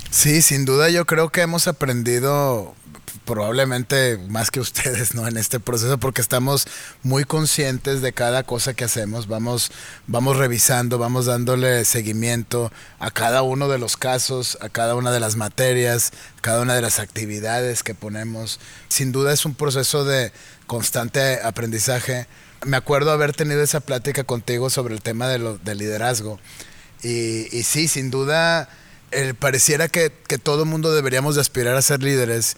Sí, 0.10 0.42
sin 0.42 0.66
duda 0.66 0.90
yo 0.90 1.06
creo 1.06 1.30
que 1.30 1.42
hemos 1.42 1.68
aprendido 1.68 2.76
probablemente 3.26 4.18
más 4.30 4.52
que 4.52 4.62
ustedes, 4.62 5.14
¿no? 5.14 5.28
En 5.28 5.36
este 5.38 5.60
proceso 5.60 5.98
porque 5.98 6.22
estamos 6.22 6.66
muy 7.04 7.26
conscientes 7.26 8.02
de 8.02 8.14
cada 8.14 8.44
cosa 8.44 8.74
que 8.74 8.86
hacemos, 8.86 9.28
vamos 9.28 9.70
vamos 10.08 10.38
revisando, 10.38 10.98
vamos 10.98 11.26
dándole 11.26 11.84
seguimiento 11.84 12.72
a 13.00 13.12
cada 13.12 13.42
uno 13.42 13.68
de 13.68 13.80
los 13.80 13.98
casos, 13.98 14.58
a 14.62 14.70
cada 14.70 14.96
una 14.96 15.12
de 15.12 15.20
las 15.20 15.36
materias, 15.36 16.12
cada 16.42 16.62
una 16.62 16.74
de 16.74 16.82
las 16.82 17.00
actividades 17.00 17.84
que 17.84 17.94
ponemos. 17.94 18.60
Sin 18.88 19.12
duda 19.12 19.34
es 19.34 19.46
un 19.46 19.56
proceso 19.56 20.06
de 20.06 20.32
constante 20.66 21.42
aprendizaje. 21.44 22.28
Me 22.66 22.78
acuerdo 22.78 23.12
haber 23.12 23.34
tenido 23.34 23.62
esa 23.62 23.82
plática 23.82 24.24
contigo 24.24 24.70
sobre 24.70 24.96
el 24.96 25.02
tema 25.02 25.28
de 25.28 25.58
del 25.64 25.78
liderazgo. 25.78 26.40
Y, 27.04 27.56
y, 27.56 27.64
sí, 27.64 27.88
sin 27.88 28.10
duda, 28.10 28.70
eh, 29.12 29.34
pareciera 29.38 29.88
que, 29.88 30.12
que 30.28 30.38
todo 30.38 30.66
mundo 30.66 30.94
deberíamos 30.94 31.36
de 31.36 31.42
aspirar 31.42 31.76
a 31.76 31.82
ser 31.82 32.04
líderes, 32.04 32.58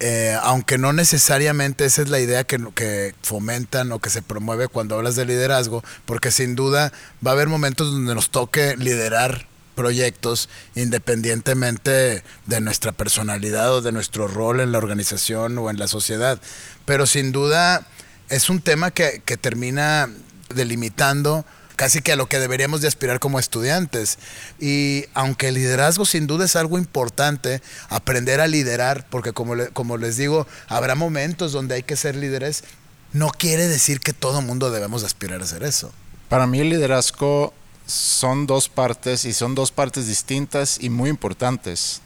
eh, 0.00 0.36
aunque 0.42 0.78
no 0.78 0.92
necesariamente 0.92 1.84
esa 1.84 2.02
es 2.02 2.08
la 2.08 2.20
idea 2.20 2.44
que, 2.44 2.58
que, 2.74 3.14
fomentan 3.22 3.90
o 3.92 3.98
que 3.98 4.10
se 4.10 4.22
promueve 4.22 4.68
cuando 4.68 4.96
hablas 4.96 5.16
de 5.16 5.24
liderazgo, 5.24 5.82
porque 6.04 6.30
sin 6.30 6.54
duda 6.54 6.92
va 7.24 7.32
a 7.32 7.34
haber 7.34 7.48
momentos 7.48 7.92
donde 7.92 8.14
nos 8.14 8.30
toque 8.30 8.76
liderar 8.76 9.46
proyectos 9.74 10.48
independientemente 10.74 12.24
de 12.46 12.60
nuestra 12.60 12.90
personalidad 12.90 13.72
o 13.72 13.80
de 13.80 13.92
nuestro 13.92 14.26
rol 14.26 14.58
en 14.58 14.72
la 14.72 14.78
organización 14.78 15.56
o 15.58 15.70
en 15.70 15.78
la 15.78 15.86
sociedad. 15.86 16.40
Pero 16.84 17.06
sin 17.06 17.30
duda 17.30 17.86
es 18.28 18.50
un 18.50 18.60
tema 18.60 18.90
que, 18.90 19.22
que 19.24 19.36
termina 19.36 20.08
delimitando 20.52 21.44
casi 21.78 22.02
que 22.02 22.10
a 22.10 22.16
lo 22.16 22.28
que 22.28 22.40
deberíamos 22.40 22.80
de 22.80 22.88
aspirar 22.88 23.20
como 23.20 23.38
estudiantes. 23.38 24.18
Y 24.58 25.04
aunque 25.14 25.48
el 25.48 25.54
liderazgo 25.54 26.04
sin 26.04 26.26
duda 26.26 26.44
es 26.44 26.56
algo 26.56 26.76
importante, 26.76 27.62
aprender 27.88 28.40
a 28.40 28.48
liderar, 28.48 29.06
porque 29.08 29.32
como, 29.32 29.54
como 29.72 29.96
les 29.96 30.16
digo, 30.16 30.48
habrá 30.66 30.96
momentos 30.96 31.52
donde 31.52 31.76
hay 31.76 31.84
que 31.84 31.94
ser 31.94 32.16
líderes, 32.16 32.64
no 33.12 33.30
quiere 33.30 33.68
decir 33.68 34.00
que 34.00 34.12
todo 34.12 34.42
mundo 34.42 34.72
debemos 34.72 35.04
aspirar 35.04 35.40
a 35.40 35.44
hacer 35.44 35.62
eso. 35.62 35.92
Para 36.28 36.48
mí 36.48 36.58
el 36.58 36.68
liderazgo 36.68 37.54
son 37.86 38.48
dos 38.48 38.68
partes 38.68 39.24
y 39.24 39.32
son 39.32 39.54
dos 39.54 39.70
partes 39.70 40.08
distintas 40.08 40.78
y 40.80 40.90
muy 40.90 41.08
importantes. 41.08 42.02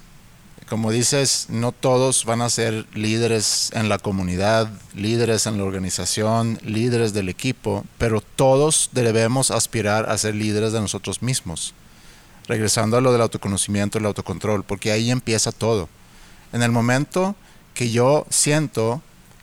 Como 0.72 0.90
dices, 0.90 1.48
no 1.50 1.70
todos 1.70 2.24
van 2.24 2.40
a 2.40 2.48
ser 2.48 2.86
líderes 2.94 3.70
en 3.74 3.90
la 3.90 3.98
comunidad, 3.98 4.70
líderes 4.94 5.46
en 5.46 5.58
la 5.58 5.64
organización, 5.64 6.58
líderes 6.64 7.12
del 7.12 7.28
equipo, 7.28 7.84
pero 7.98 8.22
todos 8.22 8.88
debemos 8.92 9.50
aspirar 9.50 10.08
a 10.08 10.16
ser 10.16 10.34
líderes 10.34 10.72
de 10.72 10.80
nosotros 10.80 11.20
mismos. 11.20 11.74
Regresando 12.48 12.96
a 12.96 13.02
lo 13.02 13.12
del 13.12 13.20
autoconocimiento, 13.20 13.98
el 13.98 14.06
autocontrol, 14.06 14.64
porque 14.64 14.92
ahí 14.92 15.10
empieza 15.10 15.52
todo. 15.52 15.90
En 16.54 16.62
el 16.62 16.72
momento 16.72 17.36
que 17.74 17.90
yo 17.90 18.24
siento 18.30 19.02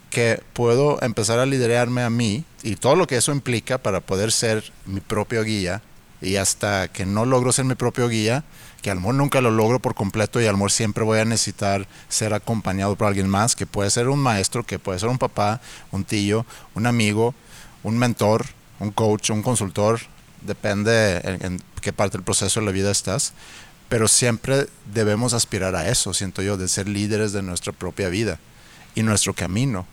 que 0.09 0.41
puedo 0.53 0.99
empezar 1.03 1.37
a 1.37 1.45
liderarme 1.45 2.01
a 2.01 2.09
mí 2.09 2.43
y 2.63 2.75
todo 2.75 2.95
lo 2.95 3.05
que 3.05 3.17
eso 3.17 3.31
implica 3.31 3.77
para 3.77 3.99
poder 3.99 4.31
ser 4.31 4.63
mi 4.87 4.99
propio 4.99 5.43
guía 5.43 5.83
y 6.21 6.35
hasta 6.35 6.87
que 6.87 7.05
no 7.05 7.25
logro 7.25 7.51
ser 7.51 7.65
mi 7.65 7.75
propio 7.75 8.09
guía, 8.09 8.43
que 8.81 8.91
a 8.91 8.95
lo 8.95 9.13
nunca 9.13 9.41
lo 9.41 9.51
logro 9.51 9.79
por 9.79 9.95
completo 9.95 10.41
y 10.41 10.45
a 10.45 10.51
lo 10.51 10.69
siempre 10.69 11.03
voy 11.03 11.19
a 11.19 11.25
necesitar 11.25 11.87
ser 12.07 12.33
acompañado 12.33 12.95
por 12.95 13.07
alguien 13.07 13.29
más, 13.29 13.55
que 13.55 13.65
puede 13.65 13.89
ser 13.89 14.07
un 14.09 14.19
maestro, 14.19 14.65
que 14.65 14.79
puede 14.79 14.99
ser 14.99 15.09
un 15.09 15.17
papá, 15.17 15.61
un 15.91 16.03
tío, 16.03 16.45
un 16.75 16.85
amigo, 16.85 17.33
un 17.83 17.97
mentor, 17.97 18.45
un 18.79 18.91
coach, 18.91 19.29
un 19.31 19.43
consultor, 19.43 19.99
depende 20.41 21.17
en, 21.23 21.45
en 21.45 21.61
qué 21.81 21.93
parte 21.93 22.17
del 22.17 22.23
proceso 22.23 22.59
de 22.59 22.65
la 22.65 22.71
vida 22.71 22.91
estás, 22.91 23.33
pero 23.89 24.07
siempre 24.07 24.67
debemos 24.93 25.33
aspirar 25.33 25.75
a 25.75 25.89
eso, 25.89 26.13
siento 26.13 26.41
yo, 26.41 26.57
de 26.57 26.67
ser 26.67 26.87
líderes 26.87 27.33
de 27.33 27.41
nuestra 27.41 27.73
propia 27.73 28.09
vida 28.09 28.39
y 28.95 29.03
nuestro 29.03 29.33
camino. 29.33 29.85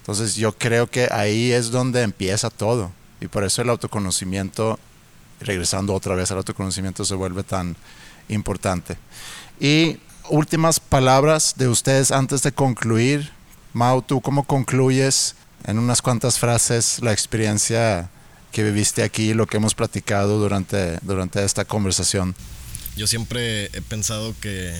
Entonces 0.00 0.36
yo 0.36 0.52
creo 0.56 0.88
que 0.88 1.08
ahí 1.10 1.52
es 1.52 1.70
donde 1.70 2.02
empieza 2.02 2.48
todo 2.48 2.92
y 3.20 3.26
por 3.26 3.44
eso 3.44 3.62
el 3.62 3.70
autoconocimiento, 3.70 4.78
regresando 5.40 5.94
otra 5.94 6.14
vez 6.14 6.30
al 6.30 6.38
autoconocimiento, 6.38 7.04
se 7.04 7.14
vuelve 7.14 7.42
tan 7.42 7.76
importante. 8.28 8.96
Y 9.60 9.98
últimas 10.28 10.80
palabras 10.80 11.54
de 11.56 11.68
ustedes 11.68 12.10
antes 12.10 12.42
de 12.42 12.52
concluir. 12.52 13.30
Mau, 13.72 14.02
¿tú 14.02 14.20
cómo 14.20 14.44
concluyes 14.44 15.34
en 15.64 15.78
unas 15.78 16.02
cuantas 16.02 16.38
frases 16.38 17.00
la 17.02 17.12
experiencia 17.12 18.10
que 18.52 18.62
viviste 18.62 19.02
aquí, 19.02 19.34
lo 19.34 19.46
que 19.46 19.58
hemos 19.58 19.74
platicado 19.74 20.38
durante, 20.38 20.98
durante 21.02 21.44
esta 21.44 21.64
conversación? 21.64 22.34
Yo 22.96 23.06
siempre 23.06 23.66
he 23.66 23.82
pensado 23.82 24.34
que 24.40 24.74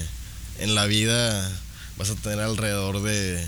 en 0.59 0.75
la 0.75 0.87
vida 0.87 1.51
vas 1.99 2.11
a 2.11 2.15
tener 2.15 2.41
alrededor 2.41 3.03
de, 3.03 3.47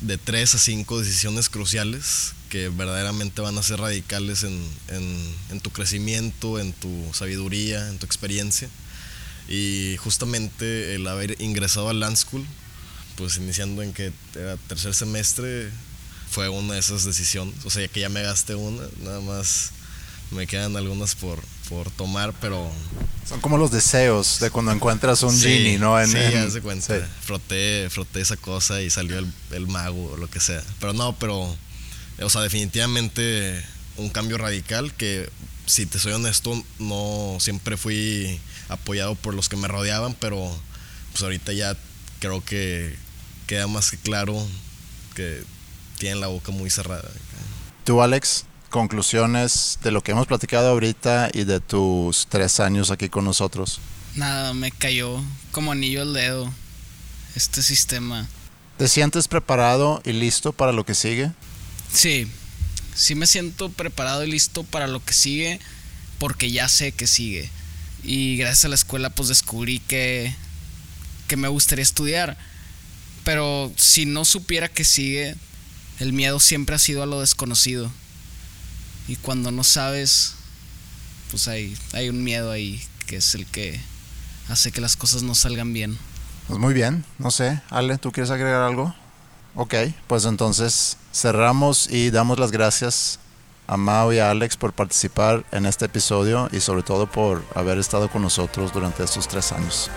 de 0.00 0.18
tres 0.18 0.54
a 0.54 0.58
cinco 0.58 0.98
decisiones 0.98 1.48
cruciales 1.48 2.34
que 2.48 2.68
verdaderamente 2.68 3.40
van 3.40 3.56
a 3.58 3.62
ser 3.62 3.80
radicales 3.80 4.42
en, 4.44 4.58
en, 4.88 5.34
en 5.50 5.60
tu 5.60 5.70
crecimiento, 5.70 6.58
en 6.58 6.72
tu 6.72 6.88
sabiduría, 7.12 7.88
en 7.88 7.98
tu 7.98 8.06
experiencia. 8.06 8.68
Y 9.48 9.96
justamente 9.98 10.94
el 10.94 11.06
haber 11.06 11.40
ingresado 11.40 11.88
al 11.88 12.00
Land 12.00 12.16
School, 12.16 12.44
pues 13.16 13.36
iniciando 13.38 13.82
en 13.82 13.92
que 13.92 14.12
era 14.34 14.56
tercer 14.68 14.94
semestre, 14.94 15.70
fue 16.30 16.48
una 16.48 16.74
de 16.74 16.80
esas 16.80 17.04
decisiones. 17.04 17.54
O 17.64 17.70
sea, 17.70 17.86
que 17.88 18.00
ya 18.00 18.08
me 18.08 18.22
gasté 18.22 18.54
una, 18.54 18.82
nada 19.02 19.20
más 19.20 19.70
me 20.30 20.46
quedan 20.46 20.76
algunas 20.76 21.14
por, 21.14 21.40
por 21.70 21.90
tomar, 21.90 22.34
pero... 22.40 22.70
Son 23.26 23.40
como 23.40 23.56
los 23.56 23.70
deseos 23.70 24.38
de 24.40 24.50
cuando 24.50 24.72
encuentras 24.72 25.22
un 25.22 25.34
Sí, 25.34 25.48
genie, 25.48 25.78
¿no? 25.78 25.98
En- 26.00 26.08
sí, 26.10 26.18
en- 26.18 26.38
haz 26.38 26.52
de 26.52 26.60
cuenta. 26.60 26.98
sí. 26.98 27.04
Froté, 27.22 27.88
froté 27.90 28.20
esa 28.20 28.36
cosa 28.36 28.82
y 28.82 28.90
salió 28.90 29.18
el, 29.18 29.32
el 29.52 29.66
mago 29.66 30.12
o 30.12 30.16
lo 30.18 30.28
que 30.28 30.40
sea. 30.40 30.62
Pero 30.80 30.92
no, 30.92 31.16
pero, 31.18 31.54
o 32.20 32.30
sea, 32.30 32.42
definitivamente 32.42 33.64
un 33.96 34.10
cambio 34.10 34.38
radical 34.38 34.92
que, 34.94 35.30
si 35.66 35.86
te 35.86 35.98
soy 35.98 36.12
honesto, 36.12 36.62
no 36.78 37.36
siempre 37.40 37.76
fui 37.76 38.40
apoyado 38.68 39.14
por 39.14 39.34
los 39.34 39.48
que 39.48 39.56
me 39.56 39.68
rodeaban, 39.68 40.14
pero 40.14 40.50
pues 41.12 41.22
ahorita 41.22 41.52
ya 41.52 41.76
creo 42.20 42.44
que 42.44 42.96
queda 43.46 43.66
más 43.66 43.90
que 43.90 43.96
claro 43.96 44.46
que 45.14 45.42
tienen 45.98 46.20
la 46.20 46.28
boca 46.28 46.52
muy 46.52 46.70
cerrada. 46.70 47.10
Tú, 47.84 48.02
Alex, 48.02 48.44
conclusiones 48.70 49.78
de 49.82 49.90
lo 49.90 50.02
que 50.02 50.12
hemos 50.12 50.26
platicado 50.26 50.68
ahorita 50.68 51.30
y 51.32 51.44
de 51.44 51.60
tus 51.60 52.26
tres 52.28 52.60
años 52.60 52.90
aquí 52.90 53.08
con 53.08 53.24
nosotros. 53.24 53.80
Nada, 54.14 54.54
me 54.54 54.70
cayó 54.70 55.22
como 55.52 55.72
anillo 55.72 56.02
al 56.02 56.12
dedo 56.12 56.52
este 57.34 57.62
sistema. 57.62 58.28
¿Te 58.76 58.88
sientes 58.88 59.28
preparado 59.28 60.00
y 60.04 60.12
listo 60.12 60.52
para 60.52 60.72
lo 60.72 60.84
que 60.84 60.94
sigue? 60.94 61.32
Sí, 61.92 62.26
sí 62.94 63.14
me 63.14 63.26
siento 63.26 63.70
preparado 63.70 64.24
y 64.24 64.30
listo 64.30 64.64
para 64.64 64.86
lo 64.86 65.04
que 65.04 65.12
sigue 65.12 65.60
porque 66.18 66.50
ya 66.50 66.68
sé 66.68 66.92
que 66.92 67.06
sigue. 67.06 67.50
Y 68.02 68.36
gracias 68.36 68.66
a 68.66 68.68
la 68.68 68.74
escuela 68.74 69.10
pues 69.10 69.28
descubrí 69.28 69.80
que, 69.80 70.34
que 71.26 71.36
me 71.36 71.48
gustaría 71.48 71.82
estudiar. 71.82 72.36
Pero 73.24 73.72
si 73.76 74.06
no 74.06 74.24
supiera 74.24 74.68
que 74.68 74.84
sigue, 74.84 75.36
el 75.98 76.12
miedo 76.12 76.40
siempre 76.40 76.76
ha 76.76 76.78
sido 76.78 77.02
a 77.02 77.06
lo 77.06 77.20
desconocido. 77.20 77.90
Y 79.06 79.16
cuando 79.16 79.50
no 79.50 79.64
sabes, 79.64 80.34
pues 81.30 81.48
hay, 81.48 81.76
hay 81.92 82.08
un 82.08 82.22
miedo 82.22 82.50
ahí 82.50 82.82
que 83.06 83.16
es 83.16 83.34
el 83.34 83.46
que 83.46 83.80
hace 84.48 84.72
que 84.72 84.80
las 84.80 84.96
cosas 84.96 85.22
no 85.22 85.34
salgan 85.34 85.72
bien. 85.72 85.98
Pues 86.46 86.58
muy 86.58 86.74
bien, 86.74 87.04
no 87.18 87.30
sé. 87.30 87.60
Ale, 87.70 87.98
¿tú 87.98 88.12
quieres 88.12 88.30
agregar 88.30 88.62
algo? 88.62 88.94
Ok, 89.60 89.74
pues 90.06 90.24
entonces 90.24 90.98
cerramos 91.12 91.90
y 91.90 92.10
damos 92.10 92.38
las 92.38 92.52
gracias 92.52 93.18
a 93.66 93.76
Mao 93.76 94.12
y 94.12 94.20
a 94.20 94.30
Alex 94.30 94.56
por 94.56 94.72
participar 94.72 95.44
en 95.50 95.66
este 95.66 95.86
episodio 95.86 96.48
y 96.52 96.60
sobre 96.60 96.84
todo 96.84 97.08
por 97.08 97.42
haber 97.56 97.76
estado 97.78 98.08
con 98.08 98.22
nosotros 98.22 98.72
durante 98.72 99.02
estos 99.02 99.26
tres 99.26 99.50
años. 99.50 99.90